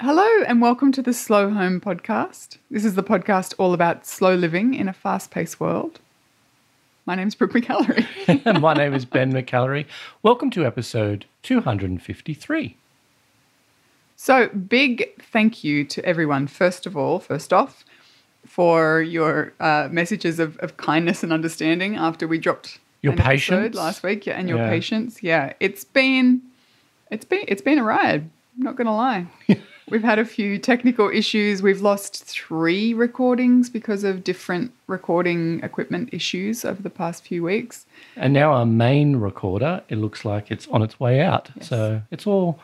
[0.00, 2.56] Hello, and welcome to the Slow Home podcast.
[2.70, 6.00] This is the podcast all about slow living in a fast paced world.
[7.06, 8.06] My name's Brooke McAlary.
[8.46, 9.86] And my name is Ben McAlary.
[10.22, 12.76] Welcome to episode 253.
[14.16, 17.84] so, big thank you to everyone, first of all, first off,
[18.46, 23.76] for your uh, messages of, of kindness and understanding after we dropped Your an patience.
[23.76, 24.68] last week, yeah, and your Yeah.
[24.70, 25.22] patience.
[25.22, 26.40] Yeah, it's been
[27.10, 28.30] it's been it's been a ride.
[28.56, 29.26] I'm not gonna lie.
[29.90, 31.62] We've had a few technical issues.
[31.62, 37.86] We've lost three recordings because of different recording equipment issues over the past few weeks.
[38.16, 41.50] And now our main recorder, it looks like it's on its way out.
[41.60, 42.60] So it's all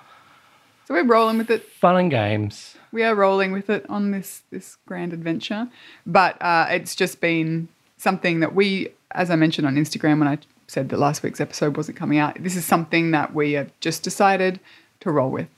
[0.87, 1.65] So we're rolling with it.
[1.65, 2.77] fun and games.
[2.93, 5.69] We are rolling with it on this this grand adventure.
[6.07, 10.39] But uh, it's just been something that we, as I mentioned on Instagram when I
[10.69, 14.03] said that last week's episode wasn't coming out, this is something that we have just
[14.03, 14.61] decided
[15.01, 15.49] to roll with.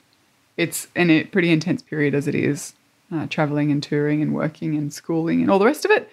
[0.59, 2.75] It's an, a pretty intense period as it is,
[3.11, 6.11] uh, traveling and touring and working and schooling and all the rest of it.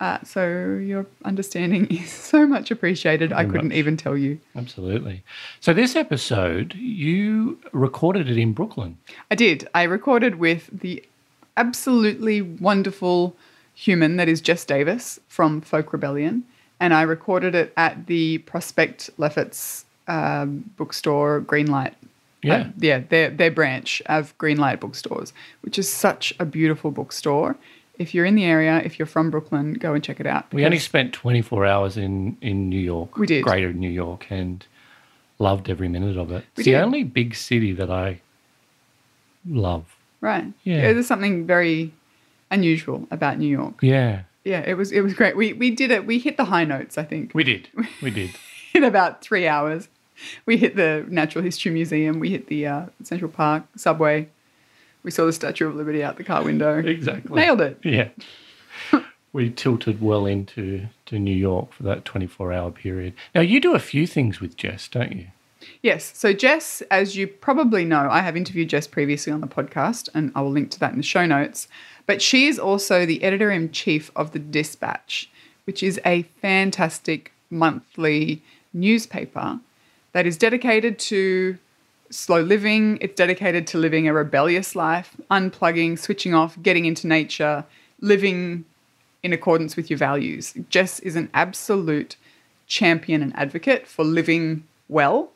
[0.00, 3.32] Uh, so your understanding is so much appreciated.
[3.32, 3.76] I couldn't much.
[3.76, 4.40] even tell you.
[4.54, 5.22] Absolutely.
[5.60, 8.98] So this episode, you recorded it in Brooklyn.
[9.30, 9.68] I did.
[9.74, 11.02] I recorded with the
[11.56, 13.34] absolutely wonderful
[13.74, 16.44] human that is Jess Davis from Folk Rebellion,
[16.78, 21.94] and I recorded it at the Prospect Lefferts um, bookstore, Greenlight.
[22.42, 22.54] Yeah.
[22.54, 27.56] Uh, yeah, their their branch of Greenlight bookstores, which is such a beautiful bookstore.
[27.98, 30.52] If you're in the area, if you're from Brooklyn, go and check it out.
[30.52, 33.16] We only spent 24 hours in, in New York.
[33.16, 33.44] We did.
[33.44, 34.66] Greater New York and
[35.38, 36.44] loved every minute of it.
[36.56, 38.20] We It's the only big city that I
[39.46, 39.84] love.
[40.20, 40.46] right.
[40.64, 40.92] Yeah.
[40.92, 41.92] there's something very
[42.50, 43.82] unusual about New York.
[43.82, 44.22] Yeah.
[44.44, 45.36] Yeah, it was it was great.
[45.36, 46.04] We we did it.
[46.04, 46.98] We hit the high notes.
[46.98, 47.32] I think.
[47.32, 47.68] We did.
[48.02, 48.30] We did.
[48.74, 49.88] in about three hours.
[50.46, 52.20] We hit the Natural History Museum.
[52.20, 54.28] We hit the uh, Central Park subway.
[55.02, 56.78] We saw the Statue of Liberty out the car window.
[56.78, 57.34] Exactly.
[57.34, 57.78] Nailed it.
[57.84, 58.08] Yeah.
[59.32, 63.14] we tilted well into to New York for that 24 hour period.
[63.34, 65.26] Now, you do a few things with Jess, don't you?
[65.82, 66.16] Yes.
[66.16, 70.32] So Jess, as you probably know, I have interviewed Jess previously on the podcast, and
[70.34, 71.68] I will link to that in the show notes.
[72.06, 75.30] But she is also the editor in chief of the Dispatch,
[75.64, 78.42] which is a fantastic monthly
[78.72, 79.60] newspaper
[80.12, 81.58] that is dedicated to
[82.10, 82.98] slow living.
[83.00, 87.64] It's dedicated to living a rebellious life, unplugging, switching off, getting into nature,
[88.00, 88.64] living
[89.22, 90.52] in accordance with your values.
[90.68, 92.16] Jess is an absolute
[92.66, 95.30] champion and advocate for living well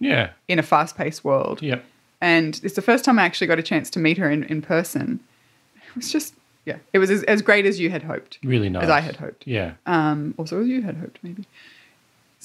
[0.00, 0.30] Yeah.
[0.48, 1.62] in a fast paced world.
[1.62, 1.84] Yep.
[2.20, 4.62] And it's the first time I actually got a chance to meet her in, in
[4.62, 5.20] person.
[5.88, 8.84] It was just, yeah, it was as, as great as you had hoped, Really nice.
[8.84, 9.46] as I had hoped.
[9.46, 9.72] Yeah.
[9.84, 11.44] Um, also, as you had hoped, maybe.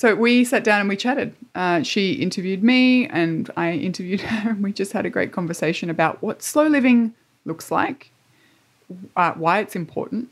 [0.01, 1.35] So we sat down and we chatted.
[1.53, 5.91] Uh, she interviewed me and I interviewed her, and we just had a great conversation
[5.91, 7.13] about what slow living
[7.45, 8.09] looks like,
[9.15, 10.29] uh, why it's important,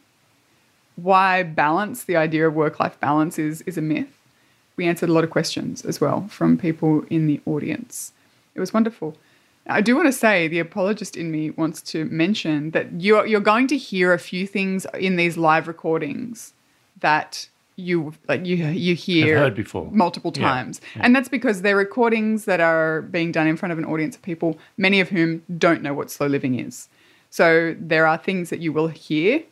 [0.96, 4.18] why balance, the idea of work life balance, is, is a myth.
[4.75, 8.12] We answered a lot of questions as well from people in the audience.
[8.56, 9.18] It was wonderful.
[9.68, 13.40] I do want to say the apologist in me wants to mention that you're, you're
[13.40, 16.56] going to hear a few things in these live recordings
[17.02, 19.88] that you like you you hear heard before.
[19.91, 23.78] multiple Yeah, times, and that's because they're recordings that are being done in front of
[23.78, 26.90] an audience of people, many of whom don't know what slow living is.
[27.29, 29.44] So there are things that you will hear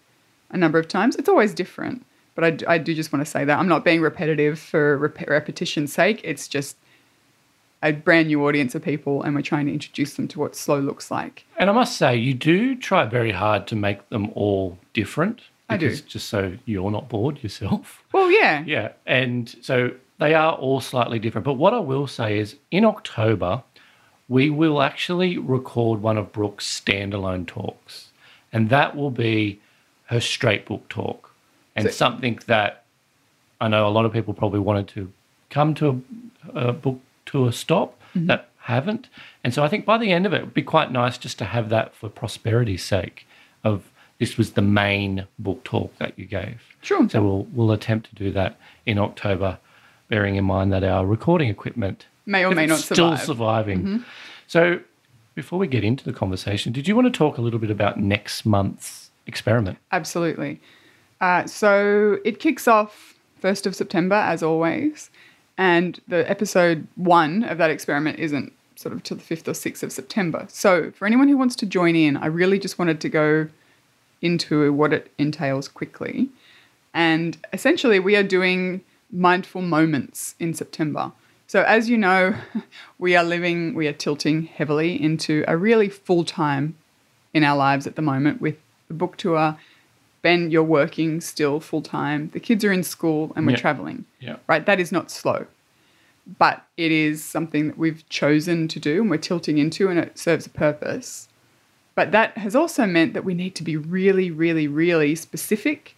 [0.49, 1.15] a number of times.
[1.15, 2.05] It's always different,
[2.35, 5.93] but I do just want to say that I'm not being repetitive for rep- repetition's
[5.93, 6.21] sake.
[6.23, 6.77] It's just
[7.83, 10.79] a brand new audience of people, and we're trying to introduce them to what slow
[10.79, 11.45] looks like.
[11.57, 15.41] And I must say, you do try very hard to make them all different.
[15.69, 15.95] I do.
[15.95, 18.03] Just so you're not bored yourself.
[18.13, 18.93] Well, yeah, Yeah.
[19.05, 21.45] And so they are all slightly different.
[21.45, 23.63] But what I will say is in October,
[24.27, 28.09] we will actually record one of Brooke's standalone talks.
[28.51, 29.59] And that will be
[30.05, 31.31] her straight book talk.
[31.75, 32.83] And So- something that
[33.59, 35.11] I know a lot of people probably wanted to
[35.49, 36.03] come to
[36.53, 36.99] a, a book
[37.33, 38.27] a stop mm-hmm.
[38.27, 39.09] that haven't.
[39.43, 41.37] And so I think by the end of it, it would be quite nice just
[41.39, 43.27] to have that for prosperity's sake
[43.63, 46.61] of this was the main book talk that you gave.
[46.81, 47.07] Sure.
[47.09, 49.59] So we'll we'll attempt to do that in October,
[50.09, 53.25] bearing in mind that our recording equipment May or may not still survive.
[53.25, 54.05] surviving.
[54.47, 54.79] So
[55.35, 57.99] before we get into the conversation, did you want to talk a little bit about
[57.99, 59.77] next month's experiment?
[59.91, 60.59] Absolutely.
[61.21, 65.09] Uh, so it kicks off 1st of September, as always.
[65.57, 69.83] And the episode one of that experiment isn't sort of till the 5th or 6th
[69.83, 70.45] of September.
[70.49, 73.47] So for anyone who wants to join in, I really just wanted to go
[74.21, 76.29] into what it entails quickly.
[76.93, 78.81] And essentially, we are doing
[79.11, 81.11] mindful moments in September.
[81.47, 82.35] So, as you know,
[82.99, 86.75] we are living, we are tilting heavily into a really full time
[87.33, 89.57] in our lives at the moment with the book tour.
[90.23, 92.31] Ben, you're working still full time.
[92.33, 93.57] The kids are in school and we're Yeah.
[93.59, 94.05] traveling.
[94.19, 94.37] Yeah.
[94.47, 94.65] Right?
[94.65, 95.45] That is not slow.
[96.39, 100.17] But it is something that we've chosen to do and we're tilting into and it
[100.17, 101.29] serves a purpose.
[101.97, 105.95] But that has also meant that we need to be really, really, really specific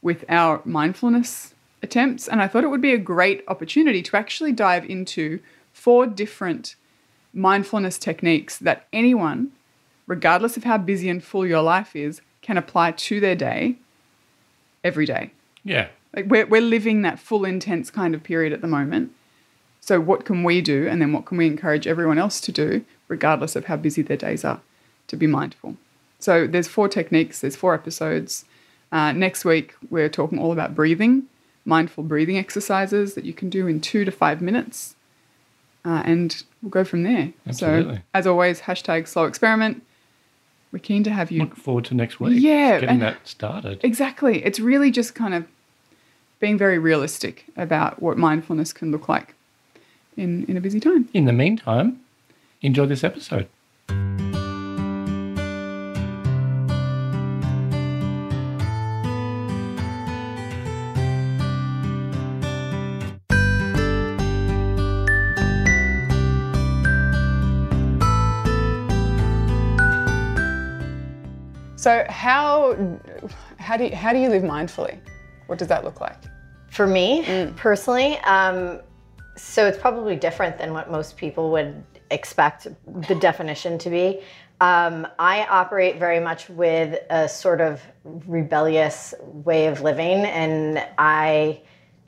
[0.00, 2.28] with our mindfulness attempts.
[2.28, 5.40] And I thought it would be a great opportunity to actually dive into
[5.72, 6.76] four different
[7.34, 9.50] mindfulness techniques that anyone,
[10.06, 13.74] regardless of how busy and full your life is, can apply to their day
[14.84, 15.32] every day.
[15.64, 15.88] Yeah.
[16.14, 19.10] Like we're, we're living that full intense kind of period at the moment.
[19.80, 22.84] So what can we do and then what can we encourage everyone else to do
[23.08, 24.60] regardless of how busy their days are
[25.10, 25.76] to be mindful.
[26.18, 28.44] So there's four techniques, there's four episodes.
[28.92, 31.24] Uh, next week we're talking all about breathing,
[31.64, 34.96] mindful breathing exercises that you can do in two to five minutes.
[35.84, 37.32] Uh, and we'll go from there.
[37.52, 38.02] So Absolutely.
[38.12, 39.82] as always, hashtag slow experiment.
[40.72, 42.40] We're keen to have you Look forward to next week.
[42.40, 43.80] Yeah, Getting that started.
[43.82, 44.44] Exactly.
[44.44, 45.46] It's really just kind of
[46.38, 49.34] being very realistic about what mindfulness can look like
[50.16, 51.08] in, in a busy time.
[51.12, 52.00] In the meantime,
[52.62, 53.48] enjoy this episode.
[71.80, 72.76] So how
[73.58, 74.98] how do you, how do you live mindfully?
[75.46, 76.18] What does that look like?
[76.68, 78.82] For me personally, um,
[79.34, 82.66] so it's probably different than what most people would expect
[83.08, 84.20] the definition to be.
[84.60, 91.62] Um, I operate very much with a sort of rebellious way of living, and I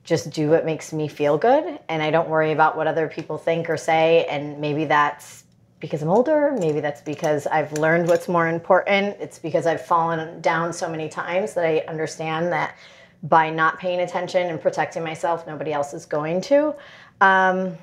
[0.05, 3.39] just do what makes me feel good, and I don't worry about what other people
[3.39, 4.27] think or say.
[4.27, 5.42] And maybe that's
[5.83, 9.17] because I'm older, maybe that's because I've learned what's more important.
[9.19, 12.77] It's because I've fallen down so many times that I understand that
[13.25, 16.73] by not paying attention and protecting myself, nobody else is going to.
[17.21, 17.77] Um,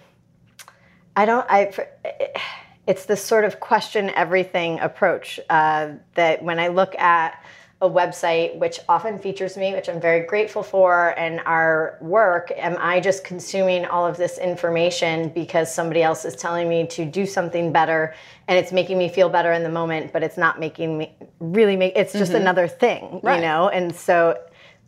[1.18, 1.46] I don't.
[1.50, 1.74] I.
[2.88, 7.44] It's this sort of question everything approach uh, that when I look at
[7.82, 12.76] a website, which often features me, which I'm very grateful for, and our work, am
[12.78, 17.26] I just consuming all of this information because somebody else is telling me to do
[17.26, 18.14] something better,
[18.50, 21.78] and it's making me feel better in the moment, but it's not making me really
[21.78, 21.94] make.
[21.96, 22.42] It's just mm-hmm.
[22.42, 23.36] another thing, Right.
[23.36, 24.38] you know, and so.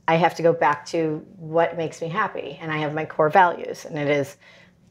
[0.07, 2.57] I have to go back to what makes me happy.
[2.59, 4.35] And I have my core values, and it is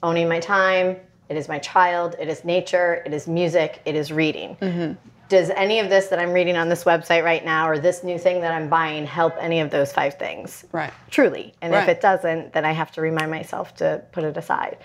[0.02, 0.96] owning my time,
[1.28, 4.56] it is my child, it is nature, it is music, it is reading.
[4.62, 4.92] Mm-hmm.
[5.30, 8.18] Does any of this that I'm reading on this website right now or this new
[8.18, 10.64] thing that I'm buying help any of those five things?
[10.72, 10.92] Right.
[11.08, 11.54] Truly.
[11.62, 14.78] And if it doesn't, then I have to remind myself to put it aside.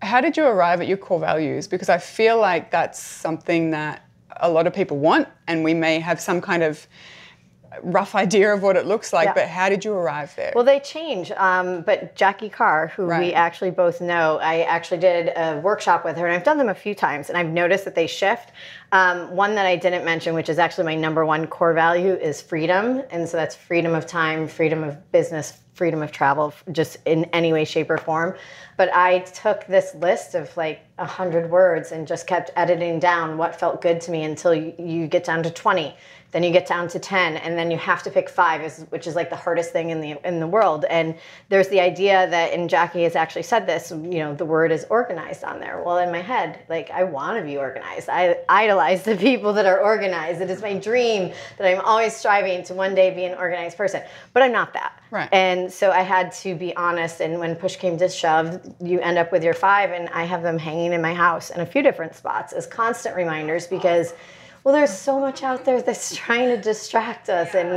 [0.00, 1.68] How did you arrive at your core values?
[1.68, 4.02] Because I feel like that's something that
[4.38, 6.86] a lot of people want, and we may have some kind of
[7.82, 9.26] rough idea of what it looks like.
[9.26, 9.34] Yeah.
[9.34, 10.52] But how did you arrive there?
[10.54, 11.30] Well, they change.
[11.32, 13.20] Um, but Jackie Carr, who Right.
[13.20, 16.68] we actually both know, I actually did a workshop with her, and I've done them
[16.68, 18.52] a few times, and I've noticed that they shift.
[18.92, 22.40] Um, one that I didn't mention, which is actually my number one core value, is
[22.40, 23.02] freedom.
[23.10, 27.52] And so that's freedom of time, freedom of business, freedom of travel, just in any
[27.52, 28.34] way, shape, or form.
[28.78, 33.36] But I took this list of like a hundred words and just kept editing down
[33.36, 35.94] what felt good to me until you, you get down to 20
[36.32, 38.56] then you get down to 10 and then you have to pick five
[38.90, 40.84] which is like the hardest thing in the in the world.
[40.90, 41.14] And
[41.48, 44.86] there's the idea that and jackie has actually said this you know the word is
[44.90, 45.82] organized on there.
[45.84, 48.08] Well in my head like i want to be organized.
[48.08, 50.40] I idolize the people that are organized.
[50.40, 54.02] It is my dream that i'm always striving to one day be an organized person.
[54.32, 54.92] But i'm not that.
[55.10, 55.28] Right.
[55.32, 59.18] and so i had to be honest and when push came to shove you end
[59.18, 61.80] up with your five and i have them hanging in my house in a few
[61.80, 64.14] different spots as constant reminders because
[64.66, 67.68] well, there's so much out there that's trying to distract us, and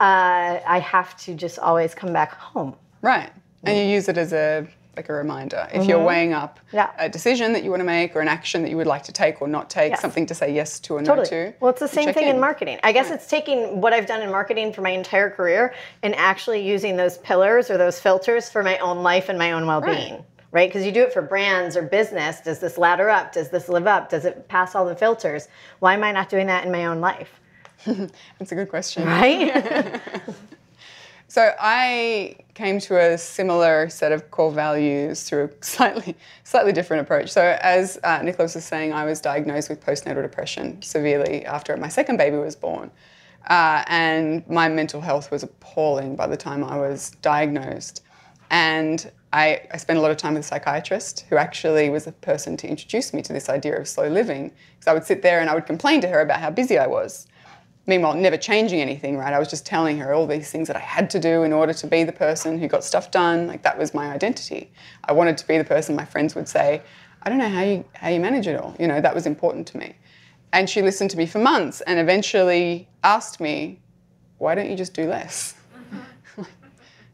[0.00, 2.76] uh, I have to just always come back home.
[3.00, 3.30] right.
[3.64, 5.66] And you use it as a like a reminder.
[5.72, 6.76] If you're weighing up Mm-hmm.
[6.76, 6.90] Yeah.
[6.98, 9.12] a decision that you want to make or an action that you would like to
[9.12, 10.00] take or not take, Yes.
[10.02, 11.28] something to say yes to or no Totally.
[11.28, 11.54] to.
[11.60, 12.38] Well, it's the same thing in.
[12.38, 12.78] marketing.
[12.84, 16.60] I guess it's taking what I've done in marketing for my entire career and actually
[16.66, 20.12] using those pillars or those filters for my own life and my own well-being.
[20.14, 20.24] Right?
[20.64, 22.40] Because you do it for brands or business.
[22.40, 23.32] Does this ladder up?
[23.32, 24.08] Does this live up?
[24.08, 25.48] Does it pass all the filters?
[25.80, 27.40] Why am I not doing that in my own life?
[27.84, 29.04] That's a good question.
[29.04, 30.00] Right?
[31.28, 37.02] So I came to a similar set of core values through a slightly slightly different
[37.02, 37.30] approach.
[37.30, 41.88] So as uh, Nicholas was saying, I was diagnosed with postnatal depression severely after my
[41.88, 42.90] second baby was born,
[43.48, 48.02] uh, and my mental health was appalling by the time I was diagnosed.
[48.50, 52.12] And I, I spent a lot of time with a psychiatrist who actually was the
[52.12, 54.50] person to introduce me to this idea of slow living.
[54.72, 56.86] Because I would sit there and I would complain to her about how busy I
[56.86, 57.28] was.
[57.86, 59.34] Meanwhile, never changing anything, right?
[59.34, 61.74] I was just telling her all these things that I had to do in order
[61.74, 63.46] to be the person who got stuff done.
[63.46, 64.72] Like that was my identity.
[65.04, 66.80] I wanted to be the person my friends would say,
[67.22, 68.74] I don't know how you how you manage it all.
[68.80, 69.96] You know, that was important to me.
[70.54, 73.82] And she listened to me for months and eventually asked me,
[74.38, 75.56] why don't you just do less?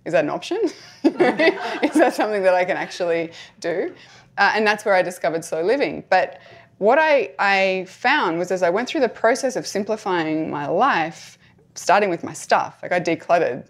[0.04, 0.58] Is that an option?
[1.04, 3.94] Is that something that I can actually do?
[4.38, 6.04] Uh, and that's where I discovered slow living.
[6.08, 6.40] But
[6.78, 11.38] what I, I found was as I went through the process of simplifying my life,
[11.74, 13.66] starting with my stuff, like I decluttered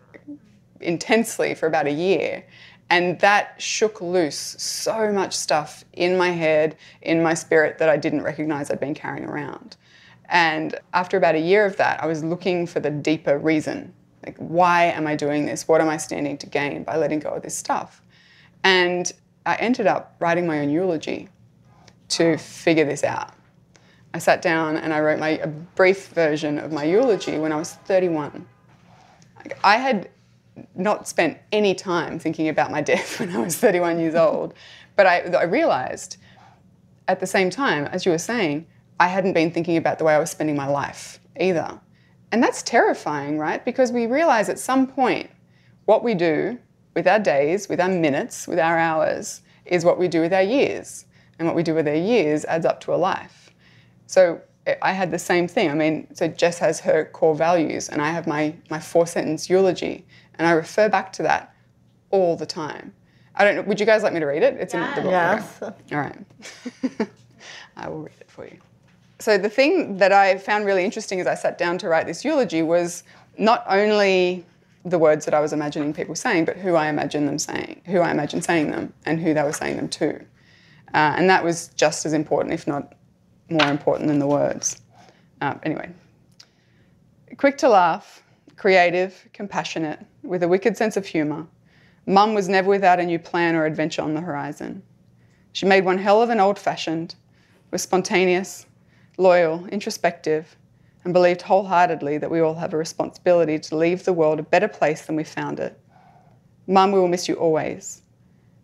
[0.80, 2.44] intensely for about a year.
[2.90, 7.96] And that shook loose so much stuff in my head, in my spirit that I
[7.96, 9.76] didn't recognize I'd been carrying around.
[10.28, 13.92] And after about a year of that, I was looking for the deeper reason.
[14.24, 15.66] Like, why am I doing this?
[15.66, 18.02] What am I standing to gain by letting go of this stuff?
[18.64, 19.10] And
[19.44, 21.28] I ended up writing my own eulogy
[22.10, 23.32] to figure this out.
[24.14, 27.56] I sat down and I wrote my a brief version of my eulogy when I
[27.56, 28.46] was 31.
[29.64, 30.10] I had
[30.74, 34.54] not spent any time thinking about my death when I was 31 years old,
[34.96, 36.18] but I, I realized
[37.08, 38.66] at the same time, as you were saying,
[39.00, 41.80] I hadn't been thinking about the way I was spending my life either.
[42.32, 43.64] And that's terrifying, right?
[43.64, 45.30] Because we realize at some point
[45.84, 46.58] what we do
[46.94, 50.42] with our days, with our minutes, with our hours, is what we do with our
[50.42, 51.04] years
[51.38, 53.50] and what we do with our years adds up to a life.
[54.06, 55.70] So eh, I had the same thing.
[55.70, 59.50] I mean, so Jess has her core values, and I have my, my four sentence
[59.50, 61.54] eulogy, and I refer back to that
[62.10, 62.94] all the time.
[63.34, 64.54] I don't know, would you guys like me to read it?
[64.54, 65.10] It's in the book.
[65.10, 65.58] Yes.
[65.62, 65.94] Okay.
[65.96, 67.08] All right.
[67.76, 68.58] I will read it for you.
[69.22, 72.24] So, the thing that I found really interesting as I sat down to write this
[72.24, 73.04] eulogy was
[73.38, 74.44] not only
[74.84, 78.00] the words that I was imagining people saying, but who I imagined them saying, who
[78.00, 80.16] I imagined saying them, and who they were saying them to.
[80.92, 82.96] Uh, and that was just as important, if not
[83.48, 84.82] more important than the words.
[85.40, 85.88] Uh, anyway,
[87.36, 88.24] quick to laugh,
[88.56, 91.46] creative, compassionate, with a wicked sense of humour,
[92.06, 94.82] Mum was never without a new plan or adventure on the horizon.
[95.52, 97.14] She made one hell of an old fashioned,
[97.70, 98.66] was spontaneous,
[99.16, 100.56] loyal, introspective,
[101.04, 104.68] and believed wholeheartedly that we all have a responsibility to leave the world a better
[104.68, 105.78] place than we found it.
[106.66, 108.02] Mum, we will miss you always.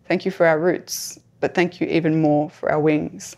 [0.07, 3.37] Thank you for our roots, but thank you even more for our wings.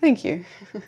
[0.00, 0.44] Thank you.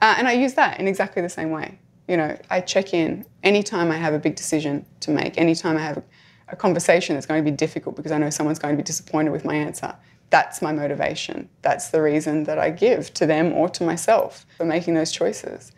[0.00, 1.78] Uh, and I use that in exactly the same way.
[2.08, 5.82] You know, I check in anytime I have a big decision to make, anytime I
[5.82, 6.02] have
[6.48, 9.30] a conversation that's going to be difficult because I know someone's going to be disappointed
[9.30, 9.94] with my answer.
[10.32, 11.50] That's my motivation.
[11.60, 15.72] That's the reason that I give to them or to myself for making those choices.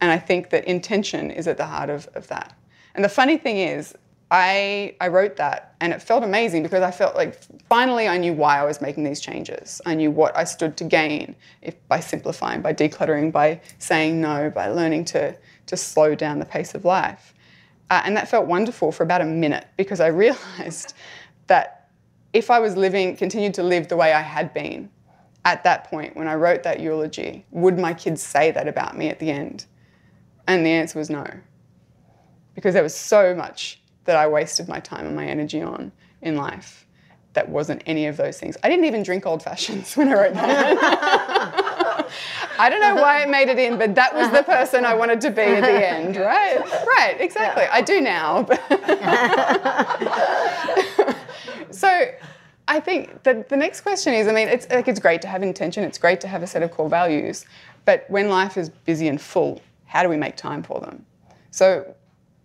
[0.00, 2.56] And I think that intention is at the heart of, of that.
[2.94, 3.94] And the funny thing is,
[4.30, 7.38] I, I wrote that and it felt amazing because I felt like
[7.68, 9.82] finally I knew why I was making these changes.
[9.84, 14.48] I knew what I stood to gain if, by simplifying, by decluttering, by saying no,
[14.48, 15.36] by learning to,
[15.66, 17.34] to slow down the pace of life.
[17.90, 20.94] Uh, and that felt wonderful for about a minute because I realized
[21.46, 21.77] that
[22.38, 24.90] if I was living, continued to live the way I had been
[25.44, 29.08] at that point when I wrote that eulogy, would my kids say that about me
[29.08, 29.66] at the end?
[30.46, 31.26] And the answer was no.
[32.54, 35.90] Because there was so much that I wasted my time and my energy on
[36.22, 36.86] in life
[37.32, 38.56] that wasn't any of those things.
[38.62, 42.08] I didn't even drink old fashions when I wrote that.
[42.58, 45.20] I don't know why it made it in, but that was the person I wanted
[45.22, 46.58] to be at the end, right?
[46.86, 47.64] Right, exactly.
[47.64, 48.46] I do now.
[51.70, 52.10] so
[52.68, 55.42] I think that the next question is I mean, it's like it's great to have
[55.42, 57.46] intention, it's great to have a set of core values,
[57.86, 61.04] but when life is busy and full, how do we make time for them?
[61.50, 61.94] So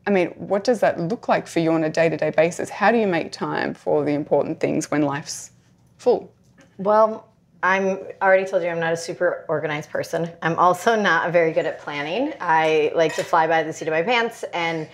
[0.07, 2.69] I mean, what does that look like for you on a day to day basis?
[2.69, 5.51] How do you make time for the important things when life's
[5.97, 6.33] full?
[6.77, 7.27] Well,
[7.61, 10.29] I'm already told you I'm not a super organized person.
[10.41, 12.33] I'm also not very good at planning.
[12.41, 14.89] I like to fly by the seat of my pants and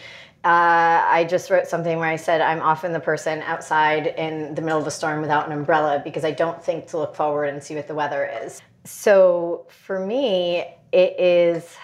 [0.45, 4.61] uh, I just wrote something where I said I'm often the person outside in the
[4.61, 7.61] middle of a storm without an umbrella because I don't think to look forward and
[7.61, 8.61] see what the weather is.
[8.85, 11.75] So for me, it is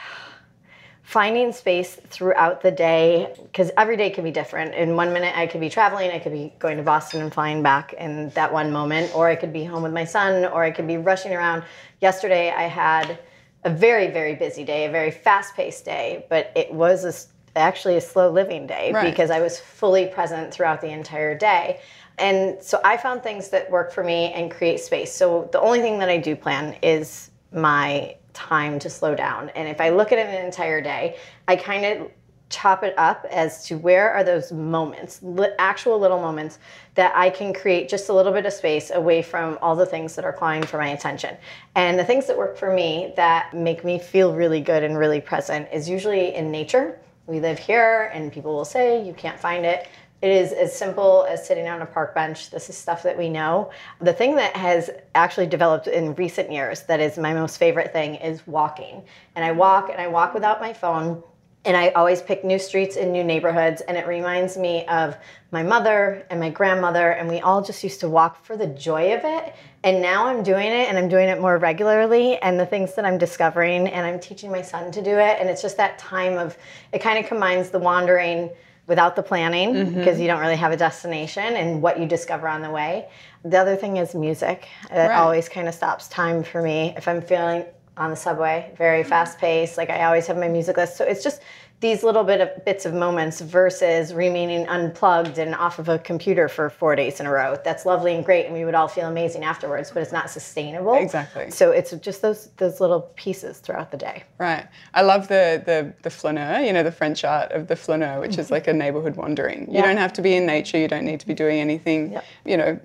[1.05, 5.45] finding space throughout the day because every day can be different in one minute i
[5.45, 8.71] could be traveling i could be going to boston and flying back in that one
[8.71, 11.63] moment or i could be home with my son or i could be rushing around
[12.01, 13.19] yesterday i had
[13.65, 18.01] a very very busy day a very fast-paced day but it was a, actually a
[18.01, 19.09] slow living day right.
[19.09, 21.79] because i was fully present throughout the entire day
[22.17, 25.81] and so i found things that work for me and create space so the only
[25.81, 29.49] thing that i do plan is my time to slow down.
[29.49, 32.11] And if I look at it an entire day, I kind of
[32.49, 35.19] chop it up as to where are those moments,
[35.57, 36.59] actual little moments
[36.93, 40.15] that I can create just a little bit of space away from all the things
[40.15, 41.35] that are clawing for my attention.
[41.73, 45.21] And the things that work for me that make me feel really good and really
[45.21, 46.99] present is usually in nature.
[47.27, 49.87] We live here, and people will say you can't find it.
[50.21, 52.49] It is as simple as sitting on a park bench.
[52.49, 53.71] This is stuff that we know.
[53.99, 58.15] The thing that has actually developed in recent years that is my most favorite thing
[58.15, 59.03] is walking.
[59.35, 61.21] And I walk and I walk without my phone
[61.65, 65.17] and I always pick new streets in new neighborhoods, and it reminds me of
[65.51, 69.13] my mother and my grandmother, and we all just used to walk for the joy
[69.13, 69.55] of it.
[69.83, 73.05] And now I'm doing it, and I'm doing it more regularly, and the things that
[73.05, 75.37] I'm discovering, and I'm teaching my son to do it.
[75.39, 76.57] And it's just that time of
[76.91, 78.49] it kind of combines the wandering
[78.87, 79.95] without the planning mm-hmm.
[79.95, 83.07] because you don't really have a destination and what you discover on the way.
[83.43, 84.67] The other thing is music.
[84.91, 85.17] It Right.
[85.17, 87.65] always kind of stops time for me if I'm feeling
[87.97, 89.09] on the subway, very mm-hmm.
[89.09, 89.77] fast paced.
[89.77, 90.97] Like I always have my music list.
[90.97, 91.41] So it's just
[91.81, 96.47] these little bit of bits of moments versus remaining unplugged and off of a computer
[96.47, 97.57] for four days in a row.
[97.65, 100.95] That's lovely and great, and we would all feel amazing afterwards, but it's not sustainable.
[100.95, 101.51] Exactly.
[101.51, 104.23] So it's just those those little pieces throughout the day.
[104.37, 104.65] Right.
[104.93, 108.37] I love the the the flaneur, you know, the French art of the flaneur, which
[108.37, 108.53] is mm-hmm.
[108.53, 109.67] like a neighborhood wandering.
[109.67, 109.87] You Yeah.
[109.87, 112.25] don't have to be in nature, you don't need to be doing anything, Yep.
[112.45, 112.79] you know,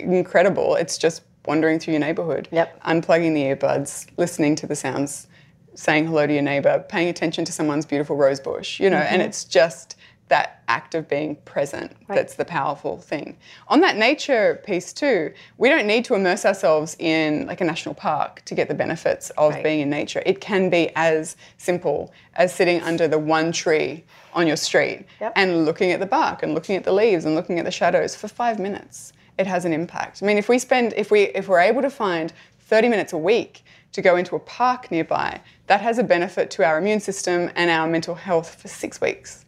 [0.00, 0.74] incredible.
[0.74, 2.48] It's just wandering through your neighborhood.
[2.52, 2.82] Yep.
[2.84, 5.26] Unplugging the earbuds, listening to the sounds,
[5.74, 9.20] saying hello to your neighbor, paying attention to someone's beautiful rose bush, you know, and
[9.20, 9.28] mm-hmm.
[9.28, 9.96] it's just
[10.28, 13.36] that act of being present that's the powerful thing.
[13.68, 17.94] On that nature piece too, we don't need to immerse ourselves in like a national
[17.94, 19.62] park to get the benefits of Right.
[19.62, 20.22] being in nature.
[20.24, 25.32] It can be as simple as sitting under the one tree on your street Yep.
[25.36, 28.16] and looking at the bark and looking at the leaves and looking at the shadows
[28.16, 29.12] for 5 minutes.
[29.38, 30.22] It has an impact.
[30.22, 33.18] I mean, if we spend if we if we're able to find 30 minutes a
[33.18, 37.50] week to go into a park nearby, that has a benefit to our immune system
[37.56, 39.44] and our mental health for 6 weeks.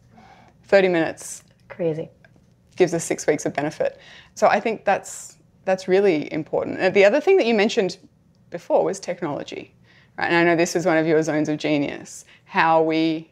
[0.65, 2.09] 30 minutes Crazy.
[2.75, 3.99] gives us six weeks of benefit.
[4.35, 6.79] So I think that's that's really important.
[6.79, 7.97] Uh, The other thing that you mentioned
[8.49, 9.73] before was technology,
[10.17, 10.27] right?
[10.27, 12.25] And I know this is one of your zones of genius.
[12.45, 13.29] How we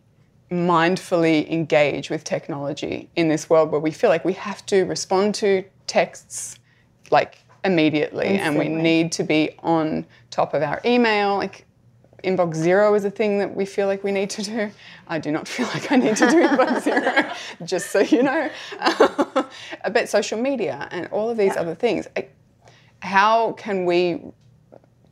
[0.55, 5.35] mindfully engage with technology in this world where we feel like we have to respond
[5.35, 6.57] to texts
[7.11, 11.65] like immediately and we need to be on top of our email like
[12.25, 14.71] inbox zero is a thing that we feel like we need to do.
[15.07, 17.31] I do not feel like I need to do inbox zero,
[17.63, 18.49] just so you know.
[19.91, 22.07] but social media and all of these other things,
[23.01, 24.21] how can we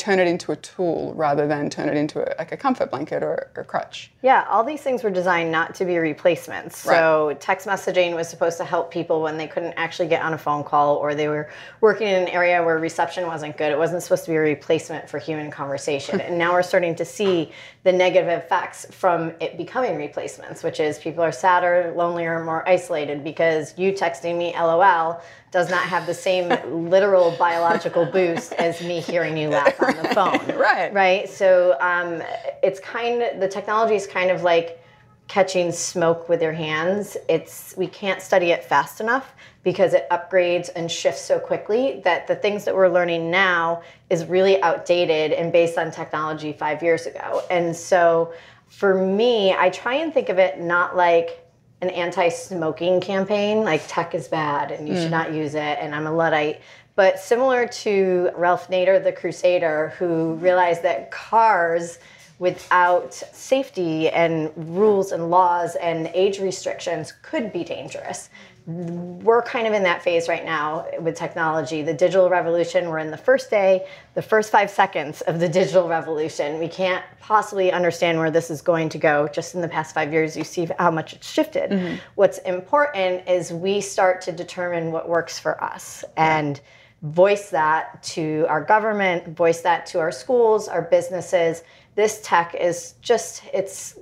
[0.04, 3.24] turn it into a tool rather than turn it into a, like a comfort blanket
[3.24, 4.12] or a crutch?
[4.22, 6.78] Yeah, all these things were designed not to be replacements.
[6.78, 10.38] So text messaging was supposed to help people when they couldn't actually get on a
[10.38, 13.72] phone call or they were working in an area where reception wasn't good.
[13.72, 16.20] It wasn't supposed to be a replacement for human conversation.
[16.26, 21.00] and now we're starting to see the negative effects from it becoming replacements, which is
[21.00, 25.22] people are sadder, lonelier, more isolated because you texting me LOL
[25.54, 26.50] does not have the same
[26.90, 30.40] literal biological boost as me hearing you laugh on the phone.
[30.64, 30.92] Right.
[30.94, 31.30] Right.
[31.30, 32.24] So um,
[32.64, 34.82] it's kind of the technology is kind of like
[35.28, 37.18] catching smoke with your hands.
[37.30, 42.28] It's we can't study it fast enough because it upgrades and shifts so quickly that
[42.28, 47.06] the things that we're learning now is really outdated and based on technology 5 years
[47.06, 47.44] ago.
[47.52, 48.34] And so
[48.68, 51.43] for me, I try and think of it not like
[51.84, 55.12] an anti-smoking campaign like tech is bad and you should hmm.
[55.12, 56.62] not use it and i'm a luddite.
[56.96, 62.00] But similar to ralph nader the crusader who realized that cars
[62.40, 68.30] without safety and rules and laws and age restrictions could be dangerous
[68.66, 71.82] we're kind of in that phase right now with technology.
[71.82, 75.90] The digital revolution, we're in the first day, the first five seconds of the digital
[75.90, 76.60] revolution.
[76.60, 79.28] We can't possibly understand where this is going to go.
[79.28, 81.72] Just in the past five years, you see how much it's shifted.
[81.72, 81.96] Mm-hmm.
[82.16, 86.62] What's important is we start to determine what works for us and
[87.02, 91.64] voice that to our government, voice that to our schools, our businesses.
[91.96, 94.00] This tech is just, it's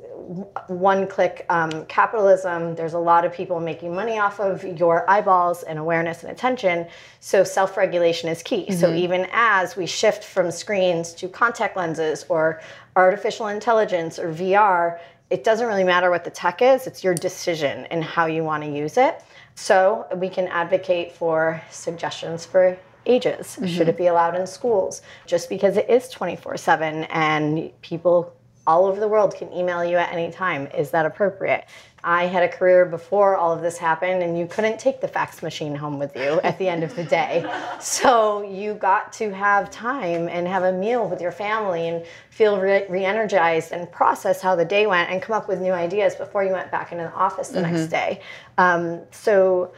[0.67, 2.75] one click um, capitalism.
[2.75, 6.87] There's a lot of people making money off of your eyeballs and awareness and attention.
[7.19, 8.71] So self regulation is key.
[8.71, 12.61] So even as we shift from screens to contact lenses or
[12.95, 14.99] artificial intelligence or VR,
[15.29, 18.63] it doesn't really matter what the tech is, it's your decision and how you want
[18.63, 19.23] to use it.
[19.55, 23.57] So we can advocate for suggestions for ages.
[23.65, 25.01] Should it be allowed in schools?
[25.25, 28.33] Just because it is 24 7 and people
[28.67, 30.67] all over the world can email you at any time.
[30.67, 31.65] Is that appropriate?
[32.03, 35.43] I had a career before all of this happened, and you couldn't take the fax
[35.43, 37.45] machine home with you at the end of the day.
[37.79, 42.59] So you got to have time and have a meal with your family and feel
[42.59, 46.43] re energized and process how the day went and come up with new ideas before
[46.43, 47.73] you went back into the office the mm-hmm.
[47.73, 48.21] next day.
[48.57, 49.73] Um, so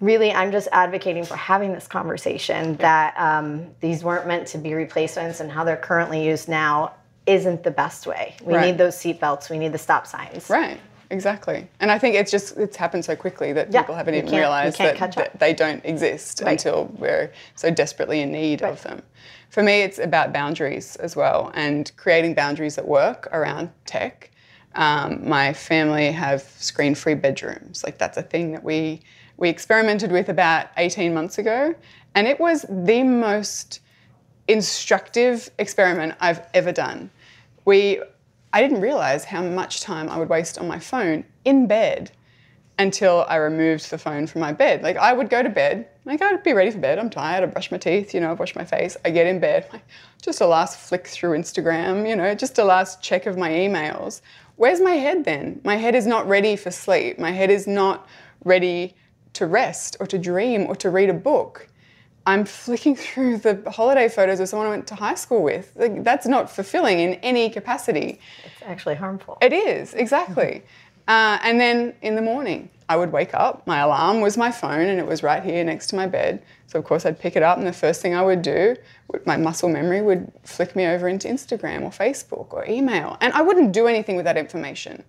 [0.00, 4.74] really i'm just advocating for having this conversation that um, these weren't meant to be
[4.74, 6.92] replacements and how they're currently used now
[7.26, 8.34] isn't the best way.
[8.42, 8.66] We right.
[8.66, 9.50] need those seatbelts.
[9.50, 10.50] We need the stop signs.
[10.50, 10.80] Right.
[11.12, 11.66] Exactly.
[11.80, 14.78] And i think it's just it's happened so quickly that yeah, people haven't even realized
[14.78, 16.52] that, that, they don't exist right.
[16.52, 18.72] until we're so desperately in need right.
[18.72, 19.02] of them.
[19.48, 24.30] For me it's about boundaries as well and creating boundaries at work around tech.
[24.76, 27.82] Um, my family have screen-free bedrooms.
[27.82, 29.00] Like that's a thing that we
[29.40, 31.74] we experimented with about 18 months ago,
[32.14, 33.80] and it was the most
[34.46, 37.10] instructive experiment I've ever done.
[37.64, 38.02] We,
[38.52, 42.12] I didn't realize how much time I would waste on my phone in bed
[42.78, 44.82] until I removed the phone from my bed.
[44.82, 46.98] Like I would go to bed, like I'd be ready for bed.
[46.98, 47.42] I'm tired.
[47.42, 48.96] I brush my teeth, you know, I wash my face.
[49.04, 49.84] I get in bed, like,
[50.20, 54.20] just a last flick through Instagram, you know, just a last check of my emails.
[54.56, 55.62] Where's my head then?
[55.64, 57.18] My head is not ready for sleep.
[57.18, 58.06] My head is not
[58.44, 58.94] ready
[59.34, 61.68] to rest or to dream or to read a book.
[62.26, 65.72] I'm flicking through the holiday photos of someone I went to high school with.
[65.76, 68.20] Like, that's not fulfilling in any capacity.
[68.44, 69.38] It's actually harmful.
[69.40, 70.62] It is, exactly.
[71.08, 73.66] uh, and then in the morning, I would wake up.
[73.66, 76.42] My alarm was my phone and it was right here next to my bed.
[76.66, 78.76] So, of course, I'd pick it up, and the first thing I would do,
[79.26, 83.16] my muscle memory would flick me over into Instagram or Facebook or email.
[83.20, 85.02] And I wouldn't do anything with that information.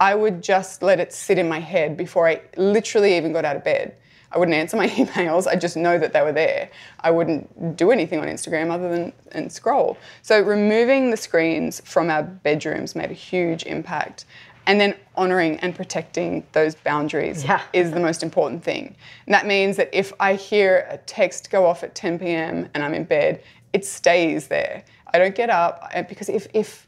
[0.00, 3.54] I would just let it sit in my head before I literally even got out
[3.54, 3.96] of bed.
[4.32, 5.46] I wouldn't answer my emails.
[5.46, 6.70] I just know that they were there.
[7.00, 9.98] I wouldn't do anything on Instagram other than and scroll.
[10.22, 14.24] So removing the screens from our bedrooms made a huge impact.
[14.66, 17.62] And then honoring and protecting those boundaries yeah.
[17.72, 18.94] is the most important thing.
[19.26, 22.68] And that means that if I hear a text go off at 10 p.m.
[22.72, 24.84] and I'm in bed, it stays there.
[25.12, 26.86] I don't get up uh, because if, if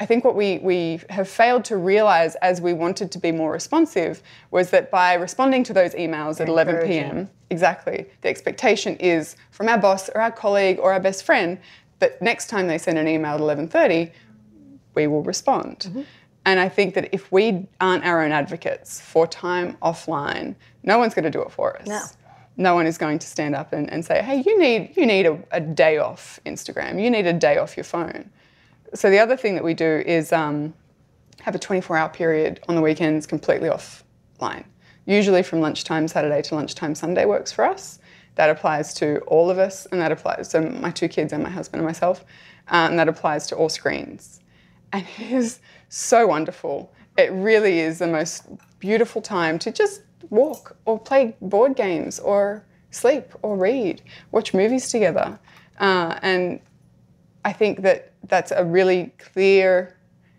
[0.00, 3.52] I think what we, we have failed to realize as we wanted to be more
[3.52, 9.36] responsive was that by responding to those emails at 11 p.m., exactly, the expectation is
[9.50, 11.58] from our boss or our colleague or our best friend
[11.98, 14.10] that next time they send an email at 11:30,
[14.94, 15.80] we will respond.
[15.80, 16.02] Mm-hmm.
[16.46, 21.12] And I think that if we aren't our own advocates for time offline, no one's
[21.12, 21.86] going to do it for us.
[21.86, 22.00] No.
[22.56, 25.26] No one is going to stand up and, and say, hey, you need, you need
[25.26, 27.02] a, a day off Instagram.
[27.02, 28.30] You need a day off your phone
[28.94, 30.74] so the other thing that we do is um,
[31.42, 34.64] have a 24-hour period on the weekends completely offline.
[35.06, 37.98] Usually from lunchtime Saturday to lunchtime Sunday works for us.
[38.36, 41.50] That applies to all of us, and that applies to my two kids and my
[41.50, 42.24] husband and myself,
[42.68, 44.40] uh, and that applies to all screens.
[44.92, 46.92] And it is so wonderful.
[47.18, 48.44] It really is the most
[48.78, 54.88] beautiful time to just walk or play board games or sleep or read, watch movies
[54.90, 55.38] together.
[55.78, 56.60] Uh, and
[57.44, 59.96] I think that that's a really clear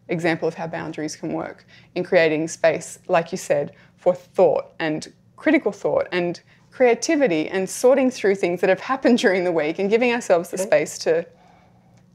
[0.07, 5.11] example of how boundaries can work in creating space, like you said, for thought and
[5.35, 9.89] critical thought and creativity and sorting through things that have happened during the week and
[9.89, 11.25] giving ourselves the space to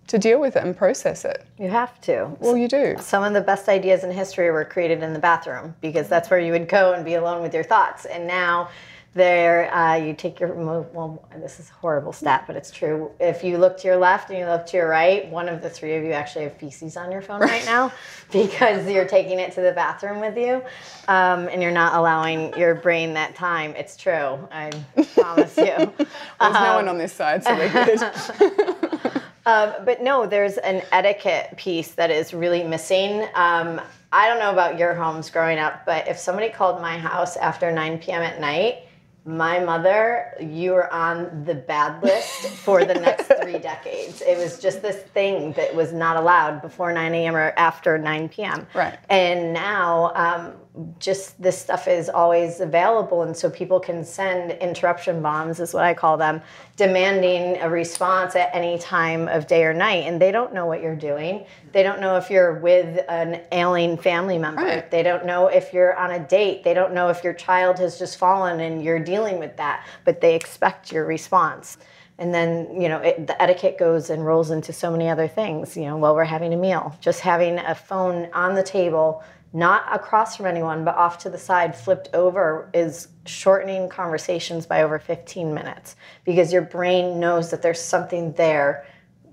[0.06, 1.44] to deal with it and process it.
[1.58, 2.30] You have to.
[2.38, 2.94] Well, you do.
[3.00, 6.38] Some of the best ideas in history were created in the bathroom because that's where
[6.38, 8.04] you would go and be alone with your thoughts.
[8.04, 8.68] And now
[9.16, 13.10] there, uh, you take your, well, this is a horrible stat, but it's true.
[13.18, 15.68] If you look to your left and you look to your right, one of the
[15.68, 17.92] three of you actually have feces on your phone right now
[18.32, 20.62] because you're taking it to the bathroom with you
[21.08, 23.74] um, and you're not allowing your brain that time.
[23.76, 24.38] It's true.
[24.52, 24.70] I
[25.14, 25.64] promise you.
[25.74, 29.22] There's um, no one on this side, so we're good.
[29.46, 33.22] Um, but no, there's an etiquette piece that is really missing.
[33.36, 33.80] Um,
[34.12, 37.70] I don't know about your homes growing up, but if somebody called my house after
[37.70, 38.22] 9 p.m.
[38.22, 38.85] at night,
[39.26, 44.22] my mother, you were on the bad list for the next three decades.
[44.22, 47.34] It was just this thing that was not allowed before 9 a.m.
[47.34, 48.66] or after 9 p.m.
[48.72, 48.96] Right.
[49.10, 50.52] And now, um,
[50.98, 55.84] just this stuff is always available, and so people can send interruption bombs, is what
[55.84, 56.42] I call them,
[56.76, 60.04] demanding a response at any time of day or night.
[60.06, 61.44] And they don't know what you're doing.
[61.72, 64.62] They don't know if you're with an ailing family member.
[64.62, 64.90] Right.
[64.90, 66.64] They don't know if you're on a date.
[66.64, 70.20] They don't know if your child has just fallen and you're dealing with that, but
[70.20, 71.78] they expect your response
[72.18, 75.76] and then you know it, the etiquette goes and rolls into so many other things
[75.76, 79.84] you know while we're having a meal just having a phone on the table not
[79.94, 84.98] across from anyone, but off to the side, flipped over, is shortening conversations by over
[84.98, 88.86] 15 minutes because your brain knows that there's something there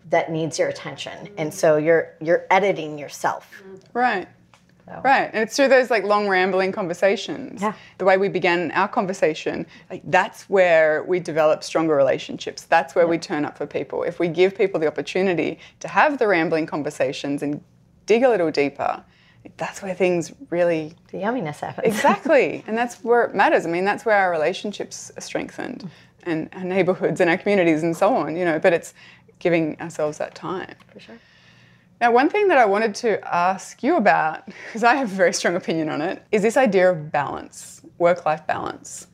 [0.10, 3.64] that needs your attention, and so you're you're editing yourself.
[3.94, 4.28] Right.
[5.04, 5.30] Right.
[5.34, 7.62] And it's through those like long rambling conversations.
[7.62, 7.74] Yeah.
[7.98, 12.64] The way we began our conversation, like that's where we develop stronger relationships.
[12.64, 14.04] That's where we turn up for people.
[14.04, 17.64] If we give people the opportunity to have the rambling conversations and
[18.06, 19.04] dig a little deeper,
[19.58, 21.88] that's where things really The yumminess happens.
[21.88, 22.64] Exactly.
[22.68, 23.66] and that's where it matters.
[23.66, 25.90] I mean, that's where our relationships are strengthened
[26.24, 28.94] and our neighborhoods and our communities and so on, you know, but it's
[29.40, 30.74] giving ourselves that time.
[30.92, 31.20] For sure.
[32.00, 35.34] Now, one thing that I wanted to ask you about, because I have a very
[35.34, 39.08] strong opinion on it, is this idea of balance, work life balance.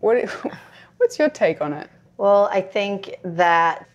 [0.00, 0.28] What,
[0.96, 1.88] what's your take on it?
[2.16, 3.88] Well, I think that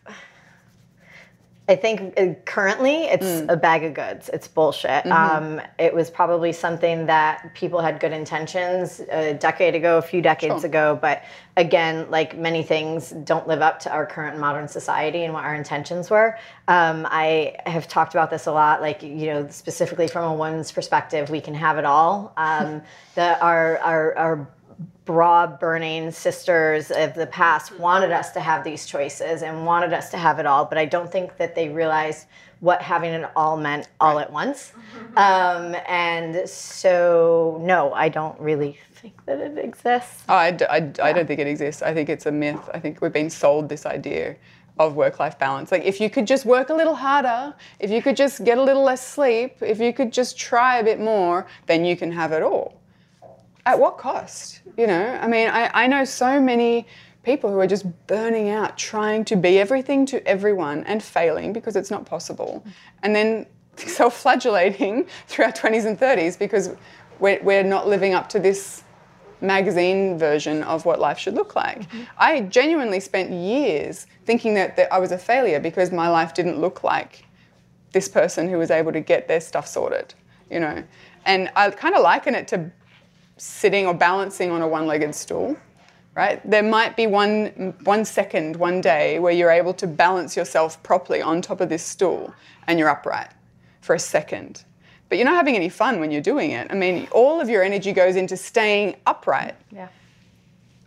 [1.70, 4.28] I think uh, currently it's a bag of goods.
[4.34, 5.06] It's bullshit.
[5.06, 10.20] Um, it was probably something that people had good intentions a decade ago, a few
[10.20, 10.66] decades Sure.
[10.66, 11.22] ago, but
[11.58, 15.54] again, like many things, don't live up to our current modern society and what our
[15.54, 16.40] intentions were.
[16.68, 20.72] Um, I have talked about this a lot, like you know, specifically from a woman's
[20.72, 22.34] perspective, we can have it all.
[22.50, 22.82] Um,
[23.16, 24.50] the our our our
[25.10, 30.12] broad burning sisters of the past wanted us to have these choices and wanted us
[30.12, 32.28] to have it all, but I don't think that they realized
[32.60, 34.72] what having it all meant all at once.
[35.18, 40.24] Um, and so, no, I don't really think that it exists.
[40.30, 41.82] Oh, I, d- I d- I don't think it exists.
[41.82, 42.70] I think it's a myth.
[42.76, 44.36] I think we've been sold this idea
[44.78, 45.72] of work life balance.
[45.72, 48.62] Like, if you could just work a little harder, if you could just get a
[48.62, 52.32] little less sleep, if you could just try a bit more, then you can have
[52.32, 52.79] it all.
[53.66, 54.62] At what cost?
[54.78, 56.88] You know, I mean, I, I know so many
[57.24, 61.76] people who are just burning out trying to be everything to everyone and failing because
[61.76, 62.64] it's not possible.
[63.04, 63.46] And then
[63.76, 66.76] self flagellating through our 20s and 30s because
[67.20, 68.84] we're, we're not living up to this
[69.42, 71.82] magazine version of what life should look like.
[71.82, 72.02] Mm-hmm.
[72.18, 76.60] I genuinely spent years thinking that, that I was a failure because my life didn't
[76.60, 77.26] look like
[77.92, 80.14] this person who was able to get their stuff sorted,
[80.52, 80.84] you know.
[81.26, 82.72] And I kind of liken it to
[83.40, 85.58] sitting or balancing on a one-legged stool,
[86.16, 86.40] right?
[86.50, 91.22] There might be one one second, one day where you're able to balance yourself properly
[91.22, 92.34] on top of this stool
[92.68, 93.30] and you're upright
[93.82, 94.64] for a second.
[95.08, 96.68] But you're not having any fun when you're doing it.
[96.70, 99.88] I mean, all of your energy goes into staying upright Yeah.